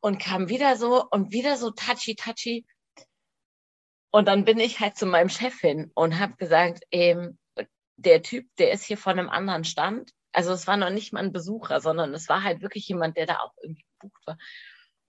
und 0.00 0.18
kam 0.20 0.48
wieder 0.48 0.76
so 0.76 1.04
und 1.10 1.32
wieder 1.32 1.56
so 1.56 1.70
touchy, 1.70 2.14
touchy. 2.14 2.66
Und 4.10 4.26
dann 4.26 4.44
bin 4.44 4.58
ich 4.58 4.80
halt 4.80 4.96
zu 4.96 5.06
meinem 5.06 5.28
Chef 5.28 5.58
hin 5.60 5.90
und 5.94 6.18
habe 6.18 6.34
gesagt, 6.36 6.82
ähm, 6.90 7.38
der 7.98 8.22
Typ, 8.22 8.46
der 8.58 8.72
ist 8.72 8.84
hier 8.84 8.96
von 8.96 9.18
einem 9.18 9.28
anderen 9.28 9.64
Stand. 9.64 10.12
Also 10.32 10.52
es 10.52 10.66
war 10.66 10.76
noch 10.76 10.90
nicht 10.90 11.12
mal 11.12 11.22
ein 11.22 11.32
Besucher, 11.32 11.80
sondern 11.80 12.14
es 12.14 12.28
war 12.28 12.42
halt 12.44 12.62
wirklich 12.62 12.88
jemand, 12.88 13.16
der 13.16 13.26
da 13.26 13.40
auch 13.40 13.52
irgendwie 13.60 13.84
gebucht 13.98 14.26
war. 14.26 14.38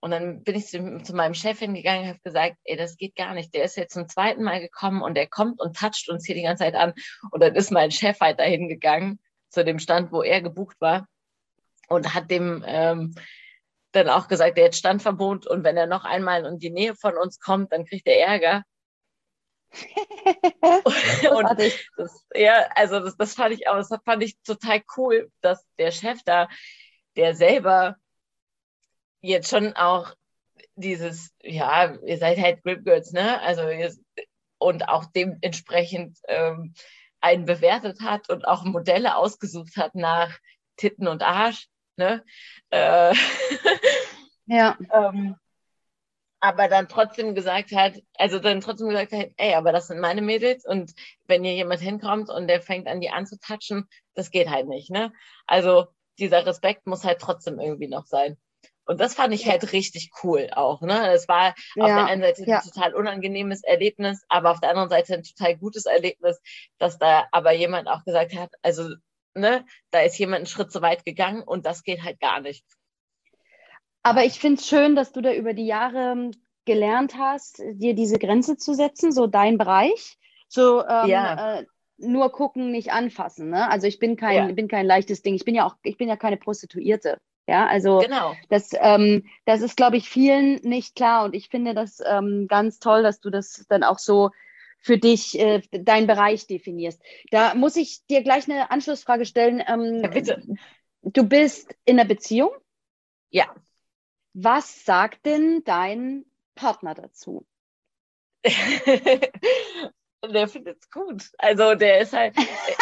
Und 0.00 0.12
dann 0.12 0.42
bin 0.42 0.56
ich 0.56 0.66
zu, 0.66 1.02
zu 1.02 1.14
meinem 1.14 1.34
Chef 1.34 1.58
hingegangen 1.58 2.02
und 2.02 2.08
habe 2.08 2.20
gesagt, 2.24 2.56
ey, 2.64 2.76
das 2.76 2.96
geht 2.96 3.16
gar 3.16 3.34
nicht. 3.34 3.54
Der 3.54 3.64
ist 3.64 3.76
jetzt 3.76 3.92
zum 3.94 4.08
zweiten 4.08 4.42
Mal 4.42 4.60
gekommen 4.60 5.02
und 5.02 5.14
der 5.14 5.28
kommt 5.28 5.60
und 5.60 5.76
toucht 5.76 6.08
uns 6.08 6.24
hier 6.24 6.34
die 6.34 6.42
ganze 6.42 6.64
Zeit 6.64 6.74
an. 6.74 6.94
Und 7.30 7.42
dann 7.42 7.54
ist 7.54 7.70
mein 7.70 7.90
Chef 7.90 8.18
halt 8.20 8.40
dahin 8.40 8.68
gegangen, 8.68 9.20
zu 9.50 9.64
dem 9.64 9.78
Stand, 9.78 10.10
wo 10.10 10.22
er 10.22 10.40
gebucht 10.40 10.76
war. 10.80 11.06
und 11.88 12.14
hat 12.14 12.30
dem 12.30 12.64
ähm, 12.66 13.14
dann 13.92 14.08
auch 14.08 14.28
gesagt, 14.28 14.58
er 14.58 14.66
hat 14.66 14.76
Standverbot 14.76 15.46
und 15.46 15.64
wenn 15.64 15.76
er 15.76 15.86
noch 15.86 16.04
einmal 16.04 16.46
in 16.46 16.58
die 16.58 16.70
Nähe 16.70 16.94
von 16.94 17.16
uns 17.16 17.40
kommt, 17.40 17.72
dann 17.72 17.84
kriegt 17.84 18.06
er 18.06 18.26
Ärger. 18.26 18.64
und 21.30 21.60
das, 21.96 22.26
ja, 22.34 22.66
also 22.74 23.00
das, 23.00 23.16
das 23.16 23.34
fand 23.34 23.54
ich 23.54 23.68
auch, 23.68 23.76
das 23.76 23.90
fand 24.04 24.22
ich 24.22 24.40
total 24.42 24.82
cool, 24.96 25.30
dass 25.40 25.64
der 25.78 25.90
Chef 25.92 26.20
da, 26.24 26.48
der 27.16 27.34
selber 27.34 27.96
jetzt 29.20 29.48
schon 29.50 29.74
auch 29.74 30.14
dieses, 30.74 31.32
ja, 31.42 31.94
ihr 32.04 32.18
seid 32.18 32.38
halt 32.38 32.62
Grip 32.62 32.84
Girls, 32.84 33.12
ne? 33.12 33.40
Also 33.42 33.68
ihr, 33.68 33.94
und 34.58 34.88
auch 34.88 35.06
dementsprechend 35.06 36.18
ähm, 36.28 36.74
einen 37.20 37.44
bewertet 37.44 38.00
hat 38.00 38.28
und 38.30 38.46
auch 38.46 38.64
Modelle 38.64 39.16
ausgesucht 39.16 39.76
hat 39.76 39.94
nach 39.94 40.38
Titten 40.76 41.08
und 41.08 41.22
Arsch. 41.22 41.68
Ne? 41.96 42.24
Äh, 42.70 43.14
ja. 44.46 44.78
ähm, 44.92 45.36
aber 46.40 46.68
dann 46.68 46.88
trotzdem 46.88 47.34
gesagt 47.34 47.72
hat, 47.72 47.94
also 48.14 48.38
dann 48.38 48.60
trotzdem 48.60 48.88
gesagt 48.88 49.12
hat, 49.12 49.28
ey, 49.36 49.54
aber 49.54 49.72
das 49.72 49.88
sind 49.88 50.00
meine 50.00 50.22
Mädels 50.22 50.64
und 50.66 50.92
wenn 51.26 51.44
hier 51.44 51.54
jemand 51.54 51.80
hinkommt 51.80 52.30
und 52.30 52.48
der 52.48 52.62
fängt 52.62 52.88
an, 52.88 53.00
die 53.00 53.10
anzutatschen, 53.10 53.88
das 54.14 54.30
geht 54.30 54.48
halt 54.48 54.66
nicht, 54.66 54.90
ne? 54.90 55.12
Also 55.46 55.86
dieser 56.18 56.44
Respekt 56.46 56.86
muss 56.86 57.04
halt 57.04 57.20
trotzdem 57.20 57.58
irgendwie 57.58 57.88
noch 57.88 58.06
sein. 58.06 58.36
Und 58.84 59.00
das 59.00 59.14
fand 59.14 59.32
ich 59.32 59.48
halt 59.48 59.72
richtig 59.72 60.10
cool 60.24 60.48
auch. 60.52 60.80
Ne? 60.80 61.12
Es 61.12 61.28
war 61.28 61.54
ja, 61.76 61.84
auf 61.84 61.90
der 61.90 62.06
einen 62.06 62.22
Seite 62.22 62.44
ja. 62.44 62.58
ein 62.58 62.68
total 62.68 62.94
unangenehmes 62.94 63.62
Erlebnis, 63.62 64.24
aber 64.28 64.50
auf 64.50 64.60
der 64.60 64.70
anderen 64.70 64.88
Seite 64.88 65.14
ein 65.14 65.22
total 65.22 65.56
gutes 65.56 65.86
Erlebnis, 65.86 66.40
dass 66.78 66.98
da 66.98 67.28
aber 67.30 67.52
jemand 67.52 67.86
auch 67.86 68.02
gesagt 68.04 68.34
hat, 68.34 68.50
also 68.62 68.88
ne, 69.34 69.64
da 69.92 70.00
ist 70.00 70.18
jemand 70.18 70.38
einen 70.38 70.46
Schritt 70.46 70.72
zu 70.72 70.82
weit 70.82 71.04
gegangen 71.04 71.42
und 71.42 71.66
das 71.66 71.84
geht 71.84 72.02
halt 72.02 72.18
gar 72.18 72.40
nicht. 72.40 72.64
Aber 74.02 74.24
ich 74.24 74.38
finde 74.40 74.60
es 74.60 74.66
schön, 74.66 74.96
dass 74.96 75.12
du 75.12 75.20
da 75.20 75.32
über 75.32 75.54
die 75.54 75.66
Jahre 75.66 76.12
ähm, 76.12 76.30
gelernt 76.64 77.16
hast, 77.16 77.62
dir 77.74 77.94
diese 77.94 78.18
Grenze 78.18 78.56
zu 78.56 78.74
setzen, 78.74 79.12
so 79.12 79.26
dein 79.26 79.58
Bereich. 79.58 80.18
So 80.48 80.82
ähm, 80.84 81.08
ja. 81.08 81.58
äh, 81.58 81.66
nur 81.98 82.32
gucken, 82.32 82.70
nicht 82.70 82.92
anfassen. 82.92 83.50
Ne? 83.50 83.68
Also 83.68 83.86
ich 83.86 83.98
bin 83.98 84.16
kein, 84.16 84.48
ja. 84.48 84.54
bin 84.54 84.68
kein 84.68 84.86
leichtes 84.86 85.22
Ding. 85.22 85.34
Ich 85.34 85.44
bin 85.44 85.54
ja 85.54 85.66
auch, 85.66 85.76
ich 85.82 85.96
bin 85.96 86.08
ja 86.08 86.16
keine 86.16 86.36
Prostituierte. 86.36 87.18
Ja, 87.46 87.66
also 87.66 87.98
genau. 87.98 88.34
das, 88.48 88.70
ähm, 88.78 89.24
das 89.44 89.60
ist, 89.60 89.76
glaube 89.76 89.96
ich, 89.96 90.08
vielen 90.08 90.60
nicht 90.62 90.94
klar. 90.94 91.24
Und 91.24 91.34
ich 91.34 91.48
finde 91.48 91.74
das 91.74 92.00
ähm, 92.04 92.46
ganz 92.48 92.78
toll, 92.78 93.02
dass 93.02 93.20
du 93.20 93.30
das 93.30 93.66
dann 93.68 93.82
auch 93.82 93.98
so 93.98 94.30
für 94.78 94.98
dich, 94.98 95.38
äh, 95.38 95.60
deinen 95.72 96.06
Bereich 96.06 96.46
definierst. 96.46 97.02
Da 97.30 97.54
muss 97.54 97.76
ich 97.76 98.06
dir 98.06 98.22
gleich 98.22 98.48
eine 98.48 98.70
Anschlussfrage 98.70 99.26
stellen. 99.26 99.62
Ähm, 99.66 100.00
ja, 100.02 100.08
bitte. 100.08 100.42
Du 101.02 101.24
bist 101.24 101.74
in 101.84 101.98
einer 101.98 102.08
Beziehung? 102.08 102.50
Ja. 103.30 103.46
Was 104.32 104.84
sagt 104.84 105.26
denn 105.26 105.64
dein 105.64 106.24
Partner 106.54 106.94
dazu? 106.94 107.46
der 108.44 109.28
findet 110.48 110.82
es 110.82 110.90
gut. 110.90 111.30
Also 111.38 111.74
der 111.74 112.00
ist 112.00 112.12
halt, 112.12 112.36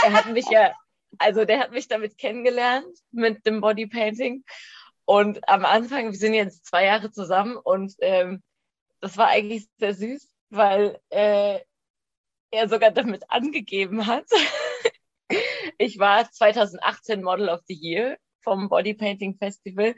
er 0.05 0.13
hat 0.13 0.27
mich 0.27 0.49
ja 0.51 0.75
also 1.19 1.45
der 1.45 1.61
hat 1.61 1.73
mich 1.73 1.89
damit 1.89 2.19
kennengelernt 2.19 2.99
mit 3.11 3.47
dem 3.47 3.61
Bodypainting. 3.61 4.45
Und 5.05 5.49
am 5.49 5.65
Anfang, 5.65 6.13
wir 6.13 6.19
sind 6.19 6.35
jetzt 6.35 6.67
zwei 6.67 6.85
Jahre 6.85 7.11
zusammen 7.11 7.57
und 7.57 7.95
ähm, 8.01 8.43
das 9.01 9.17
war 9.17 9.29
eigentlich 9.29 9.67
sehr 9.79 9.95
süß, 9.95 10.29
weil 10.51 11.01
äh, 11.09 11.61
er 12.51 12.69
sogar 12.69 12.91
damit 12.91 13.31
angegeben 13.31 14.07
hat. 14.07 14.27
ich 15.79 15.99
war 15.99 16.31
2018 16.31 17.23
Model 17.23 17.49
of 17.49 17.61
the 17.67 17.75
Year 17.75 18.19
vom 18.43 18.69
Bodypainting 18.69 19.37
Festival 19.39 19.95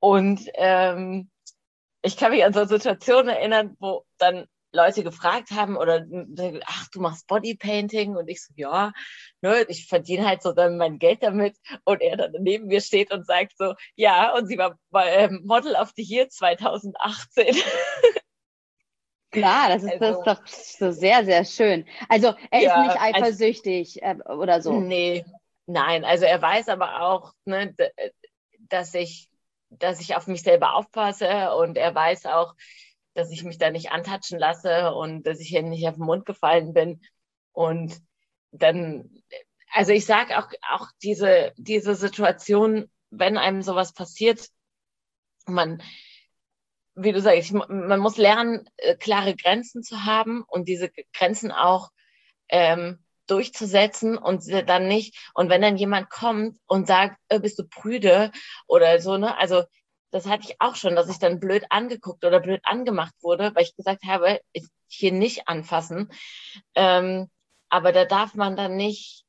und 0.00 0.40
ähm, 0.54 1.30
ich 2.02 2.16
kann 2.16 2.30
mich 2.30 2.44
an 2.44 2.52
so 2.52 2.64
Situationen 2.64 3.28
erinnern, 3.28 3.76
wo 3.80 4.04
dann 4.18 4.46
Leute 4.72 5.02
gefragt 5.02 5.50
haben 5.50 5.76
oder 5.76 6.06
ach, 6.66 6.88
du 6.92 7.00
machst 7.00 7.26
Bodypainting 7.26 8.16
und 8.16 8.28
ich 8.28 8.42
so, 8.44 8.52
ja, 8.56 8.92
ne, 9.40 9.64
ich 9.68 9.86
verdiene 9.86 10.26
halt 10.26 10.42
so 10.42 10.52
dann 10.52 10.76
mein 10.76 10.98
Geld 10.98 11.22
damit 11.22 11.56
und 11.84 12.02
er 12.02 12.16
dann 12.16 12.32
neben 12.40 12.66
mir 12.66 12.80
steht 12.80 13.10
und 13.10 13.26
sagt 13.26 13.56
so, 13.56 13.74
ja, 13.94 14.34
und 14.34 14.46
sie 14.46 14.58
war 14.58 14.78
bei 14.90 15.08
ähm, 15.10 15.42
Model 15.44 15.74
of 15.74 15.92
the 15.96 16.02
Year 16.02 16.28
2018. 16.28 17.56
Klar, 19.30 19.68
das 19.68 19.82
ist, 19.82 20.00
also, 20.00 20.00
das 20.00 20.18
ist 20.18 20.26
doch 20.26 20.46
so 20.46 20.90
sehr, 20.90 21.24
sehr 21.24 21.44
schön. 21.44 21.86
Also 22.08 22.34
er 22.50 22.62
ja, 22.62 22.82
ist 22.82 22.88
nicht 22.88 23.00
also 23.00 23.18
eifersüchtig 23.18 24.04
also, 24.04 24.22
äh, 24.22 24.32
oder 24.32 24.62
so. 24.62 24.80
Nee, 24.80 25.24
nein, 25.66 26.04
also 26.04 26.24
er 26.24 26.40
weiß 26.40 26.68
aber 26.68 27.02
auch, 27.02 27.32
ne, 27.44 27.74
dass 28.68 28.94
ich, 28.94 29.30
dass 29.70 30.00
ich 30.00 30.16
auf 30.16 30.26
mich 30.26 30.42
selber 30.42 30.74
aufpasse 30.74 31.54
und 31.54 31.76
er 31.76 31.94
weiß 31.94 32.26
auch, 32.26 32.54
dass 33.14 33.30
ich 33.30 33.44
mich 33.44 33.58
da 33.58 33.70
nicht 33.70 33.90
antatschen 33.90 34.38
lasse 34.38 34.94
und 34.94 35.26
dass 35.26 35.40
ich 35.40 35.48
hier 35.48 35.62
nicht 35.62 35.86
auf 35.88 35.96
den 35.96 36.04
Mund 36.04 36.24
gefallen 36.24 36.72
bin. 36.72 37.00
Und 37.52 38.00
dann, 38.52 39.10
also 39.72 39.92
ich 39.92 40.06
sage 40.06 40.38
auch, 40.38 40.48
auch 40.70 40.88
diese, 41.02 41.52
diese 41.56 41.94
Situation, 41.94 42.90
wenn 43.10 43.36
einem 43.36 43.62
sowas 43.62 43.92
passiert, 43.92 44.48
man, 45.46 45.82
wie 46.94 47.12
du 47.12 47.20
sagst, 47.20 47.52
man 47.52 48.00
muss 48.00 48.16
lernen, 48.16 48.68
äh, 48.76 48.96
klare 48.96 49.34
Grenzen 49.34 49.82
zu 49.82 50.04
haben 50.04 50.44
und 50.44 50.68
diese 50.68 50.90
Grenzen 51.12 51.50
auch 51.50 51.90
ähm, 52.48 53.04
durchzusetzen 53.30 54.18
und 54.18 54.44
dann 54.68 54.88
nicht. 54.88 55.16
Und 55.34 55.50
wenn 55.50 55.62
dann 55.62 55.76
jemand 55.76 56.10
kommt 56.10 56.58
und 56.66 56.86
sagt, 56.86 57.18
äh, 57.28 57.40
bist 57.40 57.58
du 57.58 57.64
prüde 57.68 58.32
oder 58.66 59.00
so, 59.00 59.16
ne? 59.16 59.36
Also 59.38 59.64
das 60.10 60.26
hatte 60.26 60.44
ich 60.48 60.60
auch 60.60 60.74
schon, 60.74 60.96
dass 60.96 61.08
ich 61.10 61.18
dann 61.18 61.40
blöd 61.40 61.66
angeguckt 61.70 62.24
oder 62.24 62.40
blöd 62.40 62.60
angemacht 62.64 63.14
wurde, 63.20 63.54
weil 63.54 63.64
ich 63.64 63.76
gesagt 63.76 64.04
habe, 64.04 64.40
ich 64.52 64.66
hier 64.88 65.12
nicht 65.12 65.48
anfassen. 65.48 66.10
Ähm, 66.74 67.28
aber 67.68 67.92
da 67.92 68.04
darf 68.06 68.34
man 68.34 68.56
dann 68.56 68.76
nicht, 68.76 69.24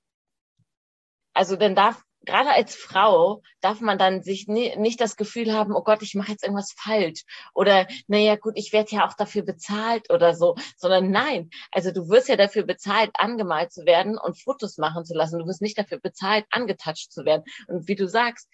also 1.33 1.55
dann 1.57 1.75
darf, 1.75 2.01
gerade 2.25 2.51
als 2.51 2.75
Frau, 2.75 3.41
darf 3.62 3.82
man 3.82 3.97
dann 3.97 4.23
sich 4.23 4.47
nie, 4.47 4.75
nicht 4.77 4.99
das 5.01 5.15
Gefühl 5.15 5.53
haben, 5.53 5.75
oh 5.75 5.84
Gott, 5.84 6.01
ich 6.01 6.15
mache 6.15 6.32
jetzt 6.32 6.43
irgendwas 6.43 6.73
falsch. 6.77 7.23
Oder, 7.53 7.88
naja, 8.08 8.36
gut, 8.36 8.53
ich 8.55 8.73
werde 8.73 8.95
ja 8.95 9.08
auch 9.08 9.13
dafür 9.13 9.43
bezahlt 9.43 10.12
oder 10.12 10.36
so. 10.36 10.55
Sondern 10.77 11.12
nein, 11.12 11.49
also 11.71 11.91
du 11.91 12.10
wirst 12.10 12.29
ja 12.29 12.36
dafür 12.36 12.63
bezahlt, 12.63 13.12
angemalt 13.13 13.71
zu 13.71 13.86
werden 13.86 14.17
und 14.17 14.41
Fotos 14.41 14.77
machen 14.77 15.05
zu 15.05 15.13
lassen. 15.13 15.39
Du 15.39 15.47
wirst 15.47 15.62
nicht 15.62 15.77
dafür 15.77 15.99
bezahlt, 15.99 16.45
angetatscht 16.51 17.12
zu 17.12 17.25
werden. 17.25 17.43
Und 17.67 17.88
wie 17.88 17.95
du 17.95 18.08
sagst, 18.08 18.49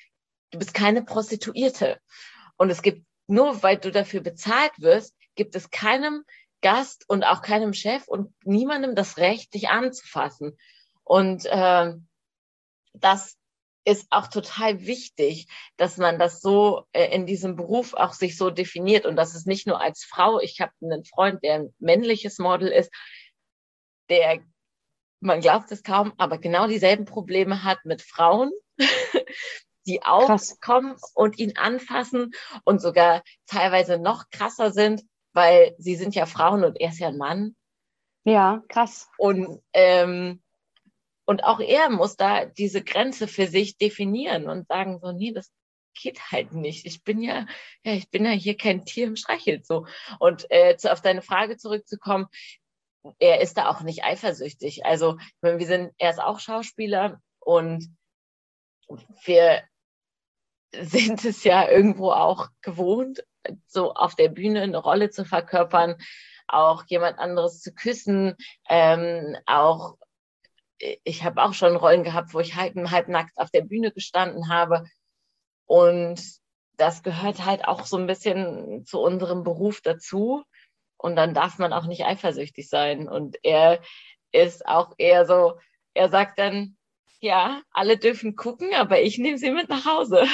Du 0.56 0.60
bist 0.60 0.74
keine 0.74 1.04
Prostituierte. 1.04 2.00
Und 2.56 2.70
es 2.70 2.82
gibt 2.82 3.06
nur, 3.28 3.62
weil 3.64 3.78
du 3.78 3.92
dafür 3.92 4.22
bezahlt 4.22 4.72
wirst, 4.78 5.14
gibt 5.36 5.56
es 5.56 5.70
keinem 5.70 6.24
Gast 6.62 7.04
und 7.10 7.24
auch 7.26 7.42
keinem 7.42 7.74
Chef 7.74 8.08
und 8.08 8.34
niemandem 8.46 8.96
das 8.96 9.18
Recht, 9.18 9.54
dich 9.54 9.70
anzufassen. 9.70 10.58
Und 11.04 11.46
äh, 11.46 11.94
das 12.94 13.36
ist 13.86 14.08
auch 14.10 14.28
total 14.28 14.86
wichtig, 14.86 15.48
dass 15.78 15.98
man 15.98 16.18
das 16.20 16.42
so 16.42 16.86
äh, 16.92 17.16
in 17.16 17.26
diesem 17.26 17.56
Beruf 17.56 17.94
auch 17.94 18.14
sich 18.14 18.36
so 18.36 18.50
definiert 18.50 19.06
und 19.06 19.16
dass 19.16 19.36
es 19.36 19.46
nicht 19.46 19.68
nur 19.68 19.80
als 19.80 20.04
Frau, 20.04 20.40
ich 20.40 20.60
habe 20.60 20.74
einen 20.82 21.06
Freund, 21.06 21.44
der 21.44 21.56
ein 21.56 21.76
männliches 21.80 22.40
Model 22.40 22.68
ist, 22.68 22.92
der, 24.10 24.40
man 25.20 25.40
glaubt 25.40 25.72
es 25.72 25.84
kaum, 25.84 26.14
aber 26.18 26.40
genau 26.40 26.68
dieselben 26.68 27.06
Probleme 27.06 27.64
hat 27.64 27.86
mit 27.86 28.02
Frauen, 28.02 28.52
die 29.86 30.02
auch 30.04 30.26
Krass. 30.26 30.60
kommen 30.60 30.96
und 31.14 31.38
ihn 31.38 31.56
anfassen 31.56 32.32
und 32.64 32.82
sogar 32.82 33.24
teilweise 33.46 34.00
noch 34.00 34.30
krasser 34.32 34.72
sind, 34.72 35.04
weil 35.34 35.76
sie 35.78 35.96
sind 35.96 36.16
ja 36.16 36.26
Frauen 36.26 36.64
und 36.64 36.80
er 36.82 36.90
ist 36.90 37.00
ja 37.00 37.10
ein 37.10 37.18
Mann. 37.18 37.56
Ja, 38.24 38.64
krass. 38.68 39.08
Und, 39.20 39.62
ähm, 39.74 40.42
und 41.26 41.44
auch 41.44 41.60
er 41.60 41.90
muss 41.90 42.16
da 42.16 42.46
diese 42.46 42.84
Grenze 42.84 43.28
für 43.28 43.48
sich 43.48 43.78
definieren 43.78 44.48
und 44.48 44.68
sagen 44.68 45.00
so, 45.02 45.12
nee, 45.12 45.32
das 45.32 45.52
geht 45.96 46.32
halt 46.32 46.54
nicht. 46.54 46.86
Ich 46.86 47.04
bin 47.04 47.22
ja, 47.22 47.46
ja, 47.84 47.94
ich 47.94 48.10
bin 48.10 48.26
ja 48.26 48.32
hier 48.32 48.58
kein 48.58 48.86
Tier 48.86 49.08
im 49.08 49.16
Streichelt 49.16 49.66
so. 49.66 49.86
Und 50.20 50.46
äh, 50.50 50.78
zu, 50.78 50.92
auf 50.92 51.02
deine 51.02 51.22
Frage 51.22 51.58
zurückzukommen, 51.58 52.28
er 53.20 53.42
ist 53.42 53.58
da 53.58 53.70
auch 53.70 53.82
nicht 53.82 54.04
eifersüchtig. 54.04 54.86
Also, 54.86 55.18
wir 55.42 55.66
sind, 55.66 55.94
er 55.98 56.10
ist 56.10 56.22
auch 56.22 56.40
Schauspieler 56.40 57.22
und 57.40 57.88
wir 59.24 59.64
sind 60.78 61.24
es 61.24 61.44
ja 61.44 61.70
irgendwo 61.70 62.12
auch 62.12 62.50
gewohnt, 62.62 63.24
so 63.68 63.94
auf 63.94 64.16
der 64.16 64.30
Bühne 64.30 64.62
eine 64.62 64.78
Rolle 64.78 65.10
zu 65.10 65.24
verkörpern, 65.24 65.96
auch 66.48 66.84
jemand 66.88 67.20
anderes 67.20 67.62
zu 67.62 67.74
küssen, 67.74 68.36
ähm, 68.70 69.38
auch 69.46 69.96
ich 70.78 71.24
habe 71.24 71.42
auch 71.44 71.54
schon 71.54 71.76
Rollen 71.76 72.04
gehabt, 72.04 72.34
wo 72.34 72.40
ich 72.40 72.56
halb, 72.56 72.76
halb 72.92 73.08
nackt 73.08 73.38
auf 73.38 73.50
der 73.50 73.62
Bühne 73.62 73.92
gestanden 73.92 74.50
habe. 74.50 74.86
Und 75.66 76.22
das 76.78 77.04
gehört 77.04 77.46
halt 77.46 77.68
auch 77.68 77.86
so 77.86 77.98
ein 77.98 78.08
bisschen 78.08 78.86
zu 78.86 79.00
unserem 79.00 79.44
Beruf 79.44 79.82
dazu. 79.82 80.44
Und 80.98 81.16
dann 81.16 81.34
darf 81.34 81.58
man 81.60 81.74
auch 81.74 81.86
nicht 81.86 82.06
eifersüchtig 82.06 82.70
sein. 82.70 83.08
Und 83.08 83.38
er 83.44 83.82
ist 84.32 84.66
auch 84.66 84.94
eher 84.98 85.26
so, 85.26 85.60
er 85.94 86.10
sagt 86.10 86.40
dann, 86.40 86.78
ja, 87.20 87.62
alle 87.72 87.98
dürfen 87.98 88.36
gucken, 88.36 88.74
aber 88.76 89.02
ich 89.02 89.18
nehme 89.18 89.38
sie 89.38 89.52
mit 89.52 89.70
nach 89.70 89.86
Hause. 89.86 90.26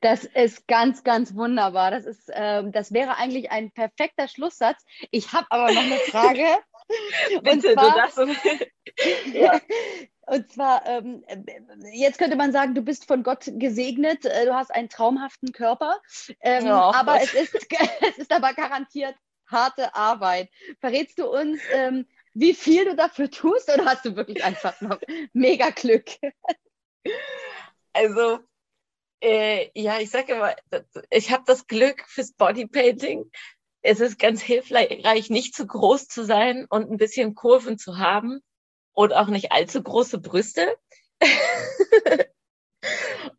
Das 0.00 0.24
ist 0.24 0.66
ganz, 0.68 1.02
ganz 1.02 1.34
wunderbar. 1.34 1.90
Das 1.90 2.04
ist, 2.04 2.30
ähm, 2.34 2.72
das 2.72 2.92
wäre 2.92 3.16
eigentlich 3.16 3.50
ein 3.50 3.70
perfekter 3.70 4.28
Schlusssatz. 4.28 4.84
Ich 5.10 5.32
habe 5.32 5.46
aber 5.48 5.72
noch 5.72 5.82
eine 5.82 5.96
Frage. 5.96 6.44
Bitte, 7.42 7.74
zwar, 7.74 7.90
du 7.90 7.96
darfst. 7.96 8.18
ja. 9.32 9.60
Und 10.26 10.50
zwar, 10.50 10.86
ähm, 10.86 11.24
jetzt 11.92 12.18
könnte 12.18 12.36
man 12.36 12.52
sagen, 12.52 12.74
du 12.74 12.82
bist 12.82 13.06
von 13.06 13.22
Gott 13.22 13.44
gesegnet, 13.46 14.24
äh, 14.24 14.46
du 14.46 14.54
hast 14.54 14.74
einen 14.74 14.88
traumhaften 14.88 15.52
Körper, 15.52 16.00
ähm, 16.40 16.66
Ja. 16.66 16.92
aber 16.94 17.20
es 17.20 17.34
ist, 17.34 17.54
es 18.00 18.18
ist 18.18 18.32
aber 18.32 18.54
garantiert 18.54 19.16
harte 19.46 19.94
Arbeit. 19.94 20.48
Verrätst 20.80 21.18
du 21.18 21.26
uns, 21.26 21.60
ähm, 21.72 22.06
wie 22.32 22.54
viel 22.54 22.84
du 22.84 22.96
dafür 22.96 23.30
tust 23.30 23.72
oder 23.72 23.84
hast 23.84 24.04
du 24.04 24.16
wirklich 24.16 24.42
einfach 24.42 24.80
noch 24.80 24.98
mega 25.32 25.70
Glück? 25.70 26.06
Also, 27.92 28.40
äh, 29.20 29.70
ja, 29.74 30.00
ich 30.00 30.10
sage 30.10 30.32
immer, 30.34 30.56
ich 31.10 31.30
habe 31.30 31.44
das 31.46 31.66
Glück 31.66 32.04
fürs 32.08 32.32
Bodypainting. 32.32 33.30
Es 33.86 34.00
ist 34.00 34.18
ganz 34.18 34.40
hilfreich, 34.40 35.28
nicht 35.28 35.54
zu 35.54 35.66
groß 35.66 36.08
zu 36.08 36.24
sein 36.24 36.66
und 36.70 36.90
ein 36.90 36.96
bisschen 36.96 37.34
Kurven 37.34 37.76
zu 37.76 37.98
haben 37.98 38.40
und 38.94 39.12
auch 39.12 39.28
nicht 39.28 39.52
allzu 39.52 39.82
große 39.82 40.20
Brüste. 40.20 40.74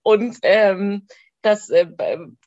und 0.04 0.38
ähm, 0.44 1.08
das 1.42 1.72
äh, 1.72 1.88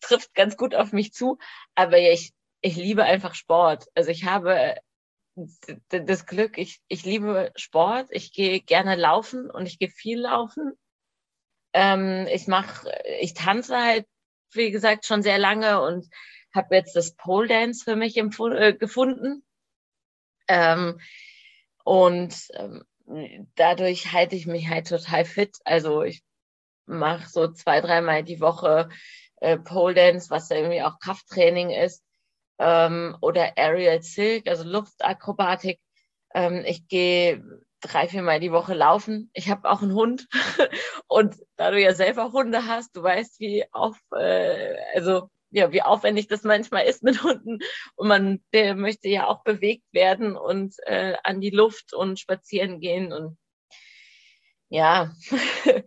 trifft 0.01 0.33
ganz 0.35 0.57
gut 0.57 0.77
auf 0.77 0.93
mich 0.93 1.13
zu. 1.13 1.39
Aber 1.75 1.99
ich, 1.99 2.33
ich 2.61 2.77
liebe 2.77 3.03
einfach 3.03 3.35
Sport. 3.35 3.87
Also 3.97 4.13
ich 4.13 4.27
habe 4.27 4.77
das 5.89 6.27
Glück, 6.27 6.57
ich, 6.57 6.81
ich 6.87 7.05
liebe 7.05 7.51
Sport. 7.57 8.07
Ich 8.13 8.33
gehe 8.33 8.61
gerne 8.61 8.95
laufen 8.95 9.51
und 9.51 9.67
ich 9.67 9.81
gehe 9.81 9.91
viel 9.91 10.21
laufen. 10.21 10.79
Ähm, 11.73 12.29
ich 12.33 12.47
mache, 12.47 12.93
ich 13.21 13.35
tanze 13.35 13.77
halt, 13.77 14.07
wie 14.53 14.71
gesagt, 14.71 15.05
schon 15.05 15.23
sehr 15.23 15.39
lange 15.39 15.83
und 15.83 16.07
habe 16.59 16.77
jetzt 16.77 16.95
das 16.95 17.15
Pole 17.15 17.49
Dance 17.49 17.85
für 17.85 17.97
mich 17.97 18.19
äh, 18.19 18.75
gefunden. 18.75 19.43
Ähm, 20.49 21.01
und 21.85 22.35
ähm, 22.55 22.85
dadurch 23.55 24.13
halte 24.13 24.37
ich 24.37 24.47
mich 24.47 24.69
halt 24.69 24.89
total 24.89 25.25
fit. 25.25 25.57
Also 25.65 26.03
ich 26.03 26.23
mache 26.87 27.29
so 27.29 27.49
zwei, 27.49 27.81
dreimal 27.81 28.23
die 28.23 28.41
Woche 28.41 28.91
äh, 29.37 29.57
Pole 29.57 29.95
Dance, 29.95 30.31
was 30.31 30.51
irgendwie 30.51 30.83
auch 30.83 30.99
Krafttraining 30.99 31.71
ist, 31.71 32.03
ähm, 32.59 33.17
oder 33.21 33.57
Aerial 33.57 34.03
Silk, 34.03 34.49
also 34.49 34.65
Luftakrobatik. 34.65 35.81
Ähm, 36.35 36.65
ich 36.67 36.89
gehe 36.89 37.43
drei, 37.81 38.09
viermal 38.09 38.41
die 38.41 38.53
Woche 38.53 38.75
laufen. 38.75 39.31
Ich 39.33 39.49
habe 39.49 39.71
auch 39.71 39.83
einen 39.83 39.95
Hund 39.95 40.29
und 41.07 41.37
da 41.57 41.71
du 41.71 41.81
ja 41.81 41.95
selber 41.95 42.33
Hunde 42.33 42.67
hast, 42.67 42.97
du 42.97 43.03
weißt, 43.03 43.41
wie 43.41 43.65
auf, 43.73 43.99
äh, 44.13 44.77
also 44.95 45.31
ja, 45.51 45.73
wie 45.73 45.83
aufwendig 45.83 46.29
das 46.29 46.43
manchmal 46.43 46.85
ist 46.85 47.03
mit 47.03 47.23
Hunden 47.23 47.59
und 47.97 48.09
man, 48.09 48.45
der 48.53 48.75
möchte 48.75 49.09
ja 49.09 49.27
auch 49.27 49.43
bewegt 49.45 49.85
werden 49.93 50.37
und 50.37 50.75
äh, 50.87 51.17
an 51.25 51.41
die 51.41 51.51
Luft 51.51 51.95
und 51.95 52.19
spazieren 52.19 52.81
gehen 52.81 53.13
und 53.13 53.39
ja, 54.69 55.13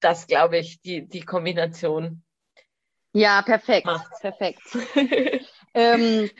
das 0.00 0.26
glaube 0.26 0.58
ich, 0.58 0.80
die, 0.80 1.06
die 1.08 1.22
Kombination 1.22 2.24
Ja, 3.12 3.42
perfekt, 3.42 3.86
macht's. 3.86 4.20
perfekt. 4.20 4.62
Ähm, 5.76 6.30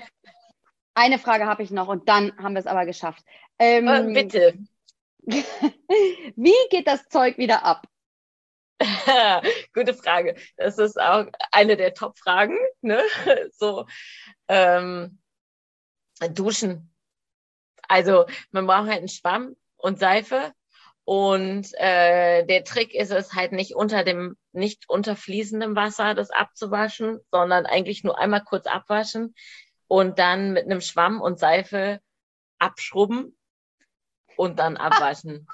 eine 0.95 1.19
Frage 1.19 1.47
habe 1.47 1.65
ich 1.65 1.73
noch 1.73 1.89
und 1.89 2.09
dann 2.09 2.37
haben 2.39 2.55
wir 2.55 2.61
es 2.61 2.69
aber 2.69 2.87
geschafft. 2.87 3.25
Ähm, 3.59 3.89
Äh, 3.89 4.13
bitte. 4.23 4.59
Wie 5.27 6.55
geht 6.71 6.87
das 6.87 7.09
Zeug 7.09 7.37
wieder 7.37 7.65
ab? 7.65 7.89
Gute 9.75 9.95
Frage. 9.95 10.37
Das 10.57 10.79
ist 10.79 11.01
auch 11.01 11.27
eine 11.53 11.77
der 11.77 11.95
Top-Fragen. 11.95 12.59
Ne? 12.81 13.03
So 13.53 13.87
ähm, 14.49 15.19
duschen. 16.31 16.93
Also 17.89 18.27
man 18.51 18.67
braucht 18.67 18.89
halt 18.89 18.99
einen 18.99 19.09
Schwamm 19.09 19.57
und 19.77 19.99
Seife. 19.99 20.53
Und 21.05 21.69
äh, 21.75 22.47
der 22.47 22.65
Trick 22.65 22.95
ist 22.95 23.11
es 23.11 23.35
halt 23.35 23.53
nicht 23.53 23.75
unter 23.75 24.05
dem, 24.05 24.39
nicht 24.53 24.89
unter 24.89 25.17
fließendem 25.17 25.77
Wasser 25.77 26.15
das 26.15 26.31
abzuwaschen, 26.31 27.21
sondern 27.31 27.67
eigentlich 27.67 28.05
nur 28.05 28.19
einmal 28.19 28.43
kurz 28.43 28.67
abwaschen 28.67 29.35
und 29.87 30.19
dann 30.19 30.55
mit 30.55 30.65
einem 30.65 30.81
Schwamm 30.81 31.21
und 31.21 31.39
Seife 31.39 32.01
abschrubben 32.59 33.37
und 34.37 34.59
dann 34.59 34.77
abwaschen. 34.79 35.47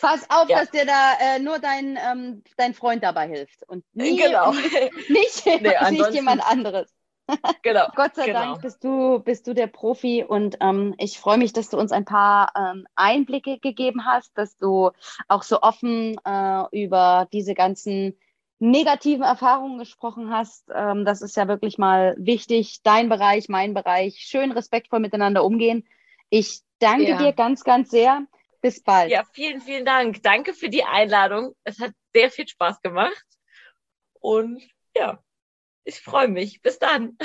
Pass 0.00 0.28
auf, 0.30 0.48
Ja. 0.48 0.60
dass 0.60 0.70
dir 0.70 0.84
da 0.86 1.12
äh, 1.20 1.38
nur 1.38 1.58
dein, 1.58 1.98
ähm, 2.10 2.42
dein 2.56 2.74
Freund 2.74 3.02
dabei 3.02 3.28
hilft 3.28 3.62
und 3.68 3.84
nie, 3.94 4.16
genau. 4.16 4.52
nicht, 4.52 4.66
nicht 5.10 5.46
ansonsten- 5.80 6.14
jemand 6.14 6.44
anderes. 6.46 6.92
genau. 7.62 7.86
Gott 7.94 8.14
sei 8.16 8.26
Genau. 8.26 8.40
Dank 8.40 8.62
bist 8.62 8.82
du, 8.82 9.20
bist 9.20 9.46
du 9.46 9.54
der 9.54 9.68
Profi 9.68 10.24
und 10.24 10.56
ähm, 10.60 10.94
ich 10.98 11.18
freue 11.18 11.38
mich, 11.38 11.52
dass 11.52 11.68
du 11.70 11.78
uns 11.78 11.92
ein 11.92 12.04
paar 12.04 12.52
ähm, 12.56 12.86
Einblicke 12.96 13.58
gegeben 13.58 14.04
hast, 14.04 14.36
dass 14.36 14.56
du 14.56 14.90
auch 15.28 15.42
so 15.44 15.62
offen 15.62 16.16
äh, 16.24 16.62
über 16.84 17.28
diese 17.32 17.54
ganzen 17.54 18.18
negativen 18.58 19.22
Erfahrungen 19.24 19.78
gesprochen 19.78 20.30
hast. 20.30 20.64
Ähm, 20.74 21.04
das 21.04 21.20
ist 21.22 21.36
ja 21.36 21.48
wirklich 21.48 21.78
mal 21.78 22.14
wichtig. 22.18 22.80
Dein 22.82 23.08
Bereich, 23.08 23.48
mein 23.48 23.74
Bereich, 23.74 24.18
schön 24.18 24.52
respektvoll 24.52 25.00
miteinander 25.00 25.44
umgehen. 25.44 25.86
Ich 26.30 26.60
danke 26.78 27.08
Ja. 27.10 27.18
dir 27.18 27.32
ganz, 27.32 27.62
ganz 27.64 27.90
sehr. 27.90 28.22
Bis 28.62 28.82
bald. 28.82 29.10
Ja, 29.10 29.24
vielen, 29.32 29.60
vielen 29.60 29.84
Dank. 29.84 30.22
Danke 30.22 30.54
für 30.54 30.68
die 30.68 30.84
Einladung. 30.84 31.54
Es 31.64 31.80
hat 31.80 31.92
sehr 32.14 32.30
viel 32.30 32.46
Spaß 32.46 32.80
gemacht. 32.80 33.26
Und 34.20 34.62
ja, 34.96 35.22
ich 35.84 36.00
freue 36.00 36.28
mich. 36.28 36.62
Bis 36.62 36.78
dann. 36.78 37.18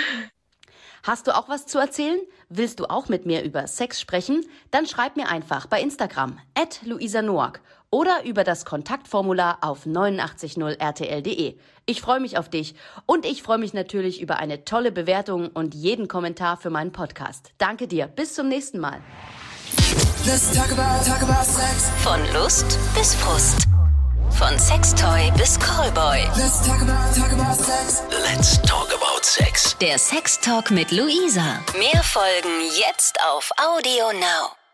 Hast 1.04 1.28
du 1.28 1.36
auch 1.36 1.47
was 1.47 1.67
zu 1.67 1.78
erzählen? 1.78 2.19
Willst 2.50 2.80
du 2.80 2.86
auch 2.86 3.08
mit 3.08 3.26
mir 3.26 3.43
über 3.43 3.67
Sex 3.67 4.02
sprechen? 4.02 4.45
Dann 4.71 4.88
schreib 4.88 5.15
mir 5.15 5.30
einfach 5.30 5.67
bei 5.67 5.80
Instagram 5.80 6.39
at 6.56 6.82
Luisa 6.84 7.21
Noack 7.21 7.62
oder 7.91 8.26
über 8.26 8.43
das 8.43 8.65
Kontaktformular 8.65 9.60
auf 9.62 9.86
890rtl.de. 9.86 11.58
Ich 11.86 12.02
freue 12.02 12.19
mich 12.19 12.38
auf 12.38 12.50
dich 12.50 12.76
und 13.06 13.26
ich 13.26 13.43
freue 13.43 13.60
mich 13.60 13.73
natürlich 13.73 14.21
über 14.21 14.38
eine 14.38 14.65
tolle 14.65 14.91
Bewertung 14.91 15.50
und 15.50 15.76
jeden 15.76 16.08
Kommentar 16.08 16.58
für 16.58 16.71
meinen 16.71 16.91
Podcast. 16.91 17.52
Danke 17.58 17.88
dir. 17.88 18.08
Bis 18.08 18.34
zum 18.34 18.50
nächsten 18.50 18.80
Mal. 18.80 19.02
Let's 20.28 20.54
talk 20.54 20.70
about, 20.74 21.06
talk 21.06 21.22
about 21.22 21.46
sex. 21.46 21.90
Von 22.04 22.20
Lust 22.34 22.78
bis 22.94 23.16
Frust. 23.16 23.66
Von 24.32 24.60
Sextoy 24.60 25.32
bis 25.38 25.58
Callboy. 25.58 26.20
Let's 26.36 26.68
talk 26.68 26.82
about, 26.82 27.16
talk 27.16 27.32
about 27.32 27.56
sex. 27.56 28.04
Let's 28.12 28.62
talk 28.63 28.90
about 28.94 29.24
sex. 29.24 29.78
Der 29.80 29.98
Sextalk 29.98 30.70
mit 30.70 30.92
Luisa. 30.92 31.63
Mehr 31.78 32.04
Folgen 32.04 32.60
jetzt 32.78 33.18
auf 33.26 33.50
Audio 33.58 34.12
Now. 34.20 34.67